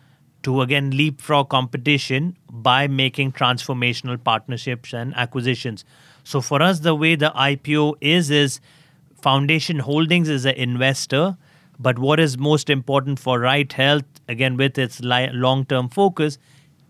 to 0.42 0.62
again 0.62 0.90
leapfrog 0.90 1.50
competition 1.50 2.34
by 2.50 2.86
making 2.86 3.32
transformational 3.32 4.22
partnerships 4.22 4.94
and 4.94 5.14
acquisitions. 5.16 5.84
So 6.24 6.40
for 6.40 6.62
us, 6.62 6.80
the 6.80 6.94
way 6.94 7.14
the 7.14 7.30
IPO 7.36 7.96
is, 8.00 8.30
is 8.30 8.60
Foundation 9.26 9.80
Holdings 9.80 10.28
is 10.28 10.44
an 10.44 10.54
investor, 10.54 11.36
but 11.80 11.98
what 11.98 12.20
is 12.20 12.38
most 12.38 12.70
important 12.70 13.18
for 13.18 13.40
Right 13.40 13.72
Health, 13.72 14.04
again 14.28 14.56
with 14.56 14.78
its 14.78 15.00
long 15.02 15.64
term 15.64 15.88
focus, 15.88 16.38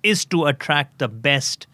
is 0.03 0.27
to 0.27 0.45
attract 0.45 0.99
the 0.99 1.09
best 1.09 1.67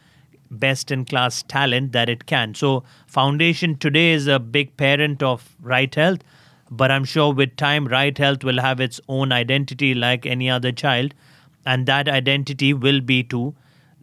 best 0.53 0.92
in 0.92 1.05
class 1.05 1.42
talent 1.42 1.90
that 1.90 2.09
it 2.09 2.27
can. 2.27 2.55
So 2.55 2.85
Foundation 3.09 3.77
today 3.77 4.12
is 4.12 4.29
a 4.29 4.38
big 4.38 4.77
parent 4.77 5.20
of 5.20 5.57
Right 5.61 5.92
Health, 5.92 6.20
but 6.70 6.92
I'm 6.92 7.05
sure 7.05 7.35
with 7.35 7.57
time 7.57 7.88
Right 7.88 8.16
Health 8.16 8.44
will 8.44 8.61
have 8.61 8.79
its 8.79 9.01
own 9.09 9.33
identity 9.33 9.94
like 9.94 10.27
any 10.27 10.48
other 10.48 10.70
child, 10.70 11.12
and 11.66 11.87
that 11.87 12.09
identity 12.09 12.72
will 12.72 13.01
be 13.01 13.25
to 13.25 13.53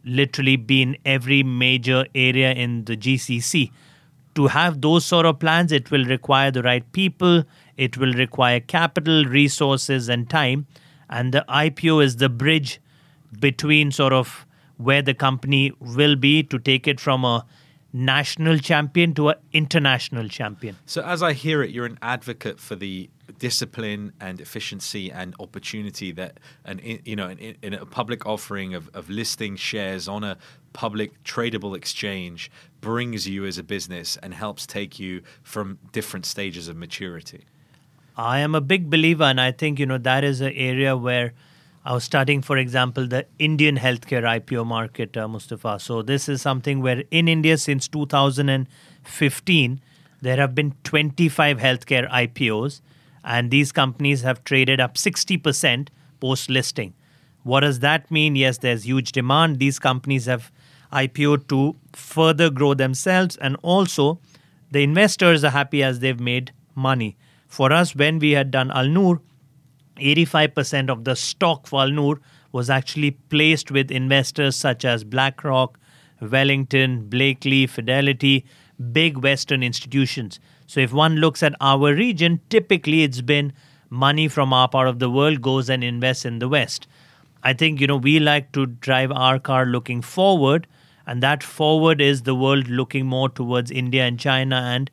literally 0.04 0.56
be 0.56 0.82
in 0.82 0.98
every 1.06 1.42
major 1.42 2.04
area 2.14 2.52
in 2.52 2.84
the 2.84 2.98
GCC 2.98 3.70
to 4.34 4.46
have 4.46 4.80
those 4.80 5.04
sort 5.04 5.26
of 5.26 5.38
plans, 5.38 5.72
it 5.72 5.90
will 5.90 6.04
require 6.04 6.50
the 6.50 6.62
right 6.62 6.90
people, 6.92 7.44
it 7.76 7.96
will 7.96 8.12
require 8.12 8.60
capital, 8.60 9.24
resources, 9.24 10.08
and 10.08 10.28
time. 10.28 10.66
And 11.08 11.34
the 11.34 11.44
IPO 11.48 12.04
is 12.04 12.16
the 12.16 12.28
bridge 12.28 12.80
between 13.38 13.90
sort 13.90 14.12
of 14.12 14.46
where 14.76 15.02
the 15.02 15.14
company 15.14 15.72
will 15.80 16.16
be 16.16 16.42
to 16.44 16.58
take 16.58 16.86
it 16.86 17.00
from 17.00 17.24
a 17.24 17.44
national 17.92 18.58
champion 18.58 19.14
to 19.14 19.30
an 19.30 19.36
international 19.52 20.28
champion. 20.28 20.76
So, 20.86 21.02
as 21.02 21.22
I 21.22 21.32
hear 21.32 21.62
it, 21.62 21.70
you're 21.70 21.86
an 21.86 21.98
advocate 22.00 22.60
for 22.60 22.76
the 22.76 23.10
discipline 23.38 24.12
and 24.20 24.40
efficiency 24.40 25.10
and 25.10 25.34
opportunity 25.40 26.12
that 26.12 26.38
an 26.64 26.80
you 27.04 27.16
know 27.16 27.28
in, 27.28 27.56
in 27.62 27.74
a 27.74 27.86
public 27.86 28.26
offering 28.26 28.74
of, 28.74 28.88
of 28.94 29.08
listing 29.08 29.56
shares 29.56 30.08
on 30.08 30.24
a 30.24 30.36
public 30.72 31.22
tradable 31.24 31.76
exchange 31.76 32.50
brings 32.80 33.28
you 33.28 33.44
as 33.44 33.58
a 33.58 33.62
business 33.62 34.16
and 34.22 34.34
helps 34.34 34.66
take 34.66 34.98
you 34.98 35.22
from 35.42 35.78
different 35.92 36.26
stages 36.26 36.68
of 36.68 36.76
maturity. 36.76 37.44
I 38.16 38.40
am 38.40 38.54
a 38.54 38.60
big 38.60 38.90
believer, 38.90 39.24
and 39.24 39.40
I 39.40 39.52
think 39.52 39.78
you 39.78 39.86
know 39.86 39.98
that 39.98 40.24
is 40.24 40.40
an 40.40 40.52
area 40.54 40.96
where 40.96 41.32
I 41.84 41.94
was 41.94 42.04
studying, 42.04 42.42
for 42.42 42.58
example, 42.58 43.06
the 43.06 43.26
Indian 43.38 43.78
healthcare 43.78 44.24
IPO 44.24 44.66
market, 44.66 45.16
uh, 45.16 45.26
Mustafa. 45.26 45.78
So 45.80 46.02
this 46.02 46.28
is 46.28 46.42
something 46.42 46.82
where 46.82 47.04
in 47.10 47.28
India 47.28 47.56
since 47.56 47.88
2015 47.88 49.80
there 50.20 50.36
have 50.36 50.54
been 50.54 50.74
25 50.84 51.58
healthcare 51.58 52.10
IPOs, 52.10 52.82
and 53.24 53.50
these 53.50 53.72
companies 53.72 54.20
have 54.22 54.44
traded 54.44 54.80
up 54.80 54.94
60% 54.96 55.88
post 56.20 56.50
listing. 56.50 56.92
What 57.42 57.60
does 57.60 57.80
that 57.80 58.10
mean? 58.10 58.36
Yes, 58.36 58.58
there's 58.58 58.84
huge 58.84 59.12
demand. 59.12 59.58
These 59.58 59.78
companies 59.78 60.26
have 60.26 60.52
IPO 60.92 61.48
to 61.48 61.76
further 61.92 62.50
grow 62.50 62.74
themselves, 62.74 63.36
and 63.36 63.56
also 63.62 64.20
the 64.70 64.82
investors 64.82 65.44
are 65.44 65.50
happy 65.50 65.82
as 65.82 66.00
they've 66.00 66.20
made 66.20 66.52
money. 66.74 67.16
For 67.48 67.72
us, 67.72 67.94
when 67.94 68.18
we 68.18 68.32
had 68.32 68.50
done 68.50 68.70
Al 68.70 68.88
Noor, 68.88 69.20
85% 69.96 70.88
of 70.88 71.04
the 71.04 71.16
stock 71.16 71.66
for 71.66 71.80
Al 71.80 71.90
Noor 71.90 72.20
was 72.52 72.70
actually 72.70 73.12
placed 73.12 73.70
with 73.70 73.90
investors 73.90 74.56
such 74.56 74.84
as 74.84 75.04
BlackRock, 75.04 75.78
Wellington, 76.20 77.08
Blakeney, 77.08 77.66
Fidelity, 77.66 78.44
big 78.92 79.18
Western 79.18 79.62
institutions. 79.62 80.40
So 80.66 80.80
if 80.80 80.92
one 80.92 81.16
looks 81.16 81.42
at 81.42 81.54
our 81.60 81.94
region, 81.94 82.40
typically 82.48 83.02
it's 83.02 83.20
been 83.20 83.52
money 83.90 84.28
from 84.28 84.52
our 84.52 84.68
part 84.68 84.88
of 84.88 84.98
the 84.98 85.10
world 85.10 85.42
goes 85.42 85.68
and 85.68 85.82
invests 85.82 86.24
in 86.24 86.38
the 86.38 86.48
West. 86.48 86.86
I 87.42 87.52
think 87.52 87.80
you 87.80 87.86
know 87.86 87.96
we 87.96 88.20
like 88.20 88.52
to 88.52 88.66
drive 88.66 89.10
our 89.12 89.38
car 89.38 89.66
looking 89.66 90.02
forward 90.02 90.66
and 91.10 91.24
that 91.24 91.42
forward 91.42 92.00
is 92.00 92.22
the 92.22 92.36
world 92.36 92.68
looking 92.68 93.04
more 93.04 93.28
towards 93.28 93.72
India 93.72 94.04
and 94.04 94.20
China 94.20 94.54
and 94.54 94.88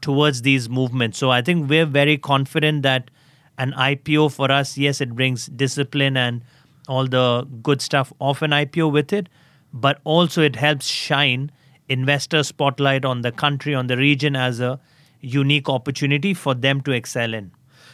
towards 0.00 0.40
these 0.40 0.66
movements. 0.66 1.18
So 1.18 1.30
I 1.30 1.42
think 1.42 1.68
we're 1.68 1.84
very 1.84 2.16
confident 2.16 2.82
that 2.84 3.10
an 3.58 3.72
IPO 3.72 4.32
for 4.32 4.50
us, 4.50 4.78
yes, 4.78 5.02
it 5.02 5.14
brings 5.14 5.44
discipline 5.48 6.16
and 6.16 6.42
all 6.88 7.06
the 7.06 7.46
good 7.62 7.82
stuff 7.82 8.14
of 8.18 8.40
an 8.40 8.52
IPO 8.52 8.90
with 8.90 9.12
it, 9.12 9.28
but 9.74 10.00
also 10.04 10.40
it 10.40 10.56
helps 10.56 10.86
shine 10.86 11.52
investor 11.90 12.42
spotlight 12.42 13.04
on 13.04 13.20
the 13.20 13.30
country, 13.30 13.74
on 13.74 13.88
the 13.88 13.98
region 13.98 14.36
as 14.36 14.60
a 14.60 14.80
unique 15.20 15.68
opportunity 15.68 16.32
for 16.32 16.54
them 16.54 16.80
to 16.80 16.92
excel 16.92 17.34
in. 17.34 17.50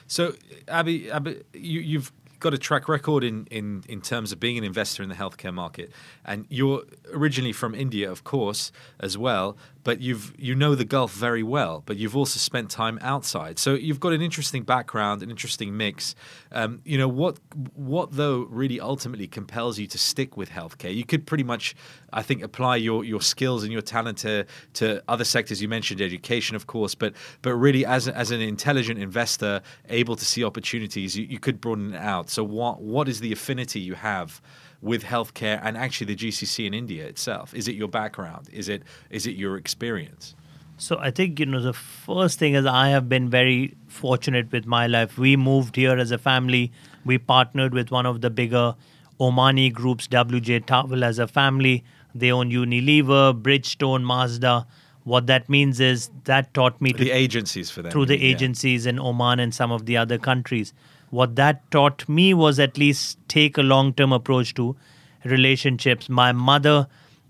So, 0.06 0.30
Abhi, 0.68 1.10
Abhi 1.10 1.42
you, 1.52 1.80
you've 1.80 2.12
got 2.44 2.52
a 2.52 2.58
track 2.58 2.90
record 2.90 3.24
in, 3.24 3.46
in, 3.50 3.82
in 3.88 4.02
terms 4.02 4.30
of 4.30 4.38
being 4.38 4.58
an 4.58 4.64
investor 4.64 5.02
in 5.02 5.08
the 5.08 5.14
healthcare 5.14 5.52
market. 5.52 5.90
And 6.26 6.44
you're 6.50 6.82
originally 7.10 7.54
from 7.54 7.74
India, 7.74 8.10
of 8.10 8.22
course, 8.22 8.70
as 9.00 9.16
well 9.16 9.56
but 9.84 10.00
you've 10.00 10.34
you 10.38 10.54
know 10.54 10.74
the 10.74 10.84
Gulf 10.84 11.12
very 11.12 11.42
well, 11.42 11.82
but 11.86 11.96
you've 11.96 12.16
also 12.16 12.38
spent 12.38 12.70
time 12.70 12.98
outside. 13.02 13.58
So 13.58 13.74
you've 13.74 14.00
got 14.00 14.12
an 14.12 14.22
interesting 14.22 14.62
background, 14.62 15.22
an 15.22 15.30
interesting 15.30 15.76
mix. 15.76 16.14
Um, 16.50 16.80
you 16.84 16.98
know 16.98 17.08
what 17.08 17.38
what 17.74 18.12
though 18.12 18.46
really 18.50 18.80
ultimately 18.80 19.26
compels 19.26 19.78
you 19.78 19.86
to 19.88 19.98
stick 19.98 20.36
with 20.36 20.50
healthcare? 20.50 20.94
You 20.94 21.04
could 21.04 21.26
pretty 21.26 21.44
much, 21.44 21.76
I 22.12 22.22
think, 22.22 22.42
apply 22.42 22.76
your 22.76 23.04
your 23.04 23.20
skills 23.20 23.62
and 23.62 23.72
your 23.72 23.82
talent 23.82 24.18
to 24.18 24.46
to 24.74 25.02
other 25.06 25.24
sectors. 25.24 25.60
You 25.62 25.68
mentioned 25.68 26.00
education, 26.00 26.56
of 26.56 26.66
course, 26.66 26.94
but 26.94 27.14
but 27.42 27.54
really 27.54 27.84
as 27.84 28.08
as 28.08 28.30
an 28.30 28.40
intelligent 28.40 28.98
investor, 28.98 29.60
able 29.90 30.16
to 30.16 30.24
see 30.24 30.42
opportunities, 30.42 31.16
you, 31.16 31.26
you 31.26 31.38
could 31.38 31.60
broaden 31.60 31.94
it 31.94 31.98
out. 31.98 32.30
So 32.30 32.42
what 32.42 32.80
what 32.80 33.08
is 33.08 33.20
the 33.20 33.32
affinity 33.32 33.80
you 33.80 33.94
have? 33.94 34.40
With 34.84 35.02
healthcare 35.02 35.58
and 35.62 35.76
actually 35.76 36.14
the 36.14 36.16
GCC 36.16 36.66
in 36.66 36.74
India 36.74 37.04
itself? 37.06 37.54
Is 37.54 37.66
it 37.66 37.74
your 37.74 37.88
background? 37.88 38.48
Is 38.52 38.68
it 38.68 38.82
is 39.10 39.26
it 39.26 39.34
your 39.34 39.56
experience? 39.56 40.34
So 40.76 40.98
I 40.98 41.10
think 41.10 41.40
you 41.40 41.46
know 41.46 41.60
the 41.62 41.72
first 41.72 42.38
thing 42.38 42.54
is 42.54 42.66
I 42.66 42.88
have 42.88 43.08
been 43.08 43.30
very 43.30 43.74
fortunate 43.88 44.52
with 44.52 44.66
my 44.66 44.86
life. 44.86 45.16
We 45.16 45.36
moved 45.36 45.76
here 45.76 45.96
as 45.96 46.10
a 46.10 46.18
family. 46.18 46.70
We 47.04 47.18
partnered 47.18 47.72
with 47.72 47.90
one 47.90 48.06
of 48.06 48.20
the 48.20 48.30
bigger 48.30 48.74
Omani 49.20 49.72
groups, 49.72 50.08
WJ 50.08 50.66
Towell, 50.66 51.04
as 51.04 51.18
a 51.18 51.26
family. 51.26 51.84
They 52.14 52.30
own 52.32 52.50
Unilever, 52.50 53.40
Bridgestone, 53.40 54.02
Mazda. 54.02 54.66
What 55.04 55.26
that 55.28 55.48
means 55.48 55.80
is 55.80 56.10
that 56.24 56.52
taught 56.54 56.80
me 56.80 56.92
to 56.92 56.98
The 56.98 57.04
to 57.06 57.10
agencies 57.10 57.70
for 57.70 57.82
them. 57.82 57.92
through 57.92 58.06
the 58.06 58.18
yeah. 58.18 58.32
agencies 58.34 58.86
in 58.86 58.98
Oman 58.98 59.38
and 59.40 59.54
some 59.54 59.70
of 59.70 59.86
the 59.86 59.96
other 59.96 60.18
countries. 60.18 60.72
What 61.10 61.36
that 61.36 61.70
taught 61.70 62.08
me 62.08 62.34
was 62.34 62.58
at 62.58 62.78
least 62.78 63.18
take 63.28 63.56
a 63.56 63.62
long 63.62 63.92
term 63.94 64.12
approach 64.12 64.54
to 64.54 64.76
relationships. 65.24 66.08
My 66.08 66.32
mother, 66.32 66.86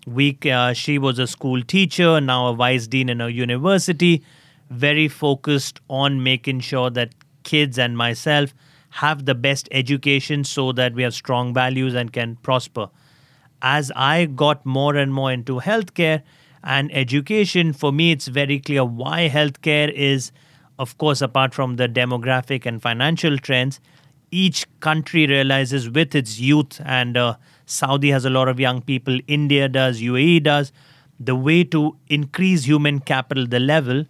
we, 0.06 0.38
uh, 0.50 0.72
she 0.72 0.98
was 0.98 1.18
a 1.18 1.26
school 1.26 1.62
teacher, 1.62 2.20
now 2.20 2.48
a 2.48 2.54
vice 2.54 2.86
dean 2.86 3.08
in 3.08 3.20
a 3.20 3.28
university, 3.28 4.22
very 4.70 5.08
focused 5.08 5.80
on 5.88 6.22
making 6.22 6.60
sure 6.60 6.90
that 6.90 7.14
kids 7.42 7.78
and 7.78 7.96
myself 7.96 8.54
have 8.90 9.26
the 9.26 9.34
best 9.34 9.68
education 9.70 10.44
so 10.44 10.72
that 10.72 10.94
we 10.94 11.02
have 11.02 11.14
strong 11.14 11.52
values 11.52 11.94
and 11.94 12.12
can 12.12 12.36
prosper 12.36 12.88
as 13.64 13.90
I 13.96 14.26
got 14.26 14.66
more 14.66 14.94
and 14.94 15.12
more 15.12 15.32
into 15.32 15.58
healthcare 15.58 16.22
and 16.62 16.94
education, 16.94 17.72
for 17.72 17.92
me, 17.92 18.12
it's 18.12 18.28
very 18.28 18.60
clear 18.60 18.84
why 18.84 19.30
healthcare 19.30 19.90
is, 19.90 20.32
of 20.78 20.96
course, 20.98 21.20
apart 21.20 21.54
from 21.54 21.76
the 21.76 21.88
demographic 21.88 22.66
and 22.66 22.80
financial 22.82 23.38
trends, 23.38 23.80
each 24.30 24.66
country 24.80 25.26
realizes 25.26 25.88
with 25.88 26.14
its 26.14 26.40
youth, 26.40 26.80
and 26.84 27.16
uh, 27.16 27.36
Saudi 27.66 28.10
has 28.10 28.24
a 28.24 28.30
lot 28.30 28.48
of 28.48 28.58
young 28.58 28.82
people, 28.82 29.18
India 29.28 29.68
does, 29.68 30.00
UAE 30.00 30.42
does, 30.42 30.72
the 31.20 31.36
way 31.36 31.62
to 31.64 31.96
increase 32.08 32.64
human 32.64 32.98
capital, 32.98 33.46
the 33.46 33.60
level, 33.60 34.04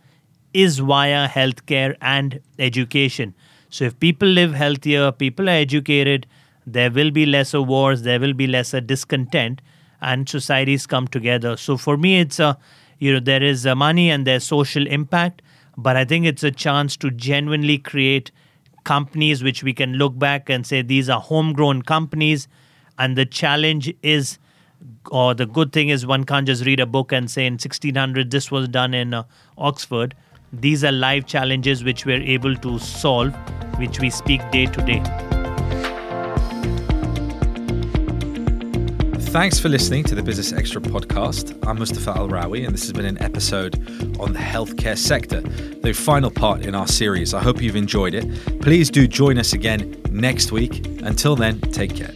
is 0.55 0.79
via 0.79 1.29
healthcare 1.29 1.97
and 2.01 2.41
education. 2.59 3.35
So 3.69 3.85
if 3.85 3.99
people 3.99 4.29
live 4.29 4.55
healthier, 4.55 5.13
people 5.13 5.49
are 5.49 5.53
educated, 5.53 6.27
there 6.67 6.91
will 6.91 7.11
be 7.11 7.27
lesser 7.27 7.61
wars, 7.61 8.03
there 8.03 8.21
will 8.21 8.33
be 8.33 8.47
lesser 8.47 8.81
discontent, 8.81 9.61
and 10.01 10.29
societies 10.29 10.87
come 10.87 11.09
together. 11.09 11.57
So 11.57 11.77
for 11.77 11.97
me, 11.97 12.21
it's 12.21 12.39
a 12.39 12.57
you 12.99 13.13
know 13.13 13.21
there 13.21 13.43
is 13.43 13.67
uh, 13.67 13.75
money 13.75 14.11
and 14.11 14.27
there's 14.27 14.45
social 14.45 14.87
impact, 14.87 15.43
but 15.77 15.97
I 15.97 16.05
think 16.05 16.27
it's 16.27 16.43
a 16.43 16.51
chance 16.51 16.97
to 16.99 17.11
genuinely 17.11 17.79
create 17.79 18.31
companies 18.85 19.43
which 19.43 19.63
we 19.63 19.73
can 19.73 19.95
look 19.95 20.19
back 20.19 20.49
and 20.49 20.67
say 20.67 20.83
these 20.83 21.09
are 21.09 21.21
homegrown 21.21 21.83
companies, 21.83 22.49
and 22.99 23.17
the 23.17 23.27
challenge 23.27 23.93
is. 24.03 24.39
Or 25.11 25.33
the 25.33 25.47
good 25.47 25.73
thing 25.73 25.89
is, 25.89 26.05
one 26.05 26.25
can't 26.25 26.47
just 26.47 26.67
read 26.67 26.79
a 26.79 26.85
book 26.85 27.11
and 27.11 27.31
say 27.31 27.47
in 27.47 27.55
1600 27.55 28.31
this 28.31 28.51
was 28.51 28.69
done 28.69 28.93
in 28.93 29.15
uh, 29.15 29.23
Oxford. 29.57 30.15
These 30.53 30.85
are 30.85 30.93
live 30.93 31.25
challenges 31.27 31.83
which 31.83 32.05
we're 32.05 32.23
able 32.23 32.55
to 32.57 32.79
solve, 32.79 33.35
which 33.79 34.01
we 34.01 34.11
speak 34.11 34.43
day 34.51 34.67
to 34.67 34.83
day. 34.83 35.44
Thanks 39.35 39.59
for 39.59 39.69
listening 39.69 40.05
to 40.05 40.15
the 40.15 40.23
Business 40.23 40.53
Extra 40.53 40.81
podcast. 40.81 41.59
I'm 41.67 41.81
Mustafa 41.81 42.11
Al 42.17 42.29
Rawi, 42.29 42.65
and 42.65 42.73
this 42.73 42.83
has 42.83 42.93
been 42.93 43.05
an 43.05 43.21
episode 43.21 43.75
on 44.21 44.33
the 44.33 44.39
healthcare 44.39 44.97
sector, 44.97 45.41
the 45.41 45.93
final 45.93 46.31
part 46.31 46.65
in 46.65 46.77
our 46.77 46.87
series. 46.87 47.35
I 47.35 47.43
hope 47.43 47.61
you've 47.61 47.75
enjoyed 47.75 48.15
it. 48.15 48.61
Please 48.61 48.91
do 48.91 49.09
join 49.09 49.37
us 49.39 49.53
again 49.53 50.01
next 50.09 50.53
week. 50.53 50.87
Until 51.03 51.35
then, 51.35 51.61
take 51.73 51.97
care. 51.97 52.13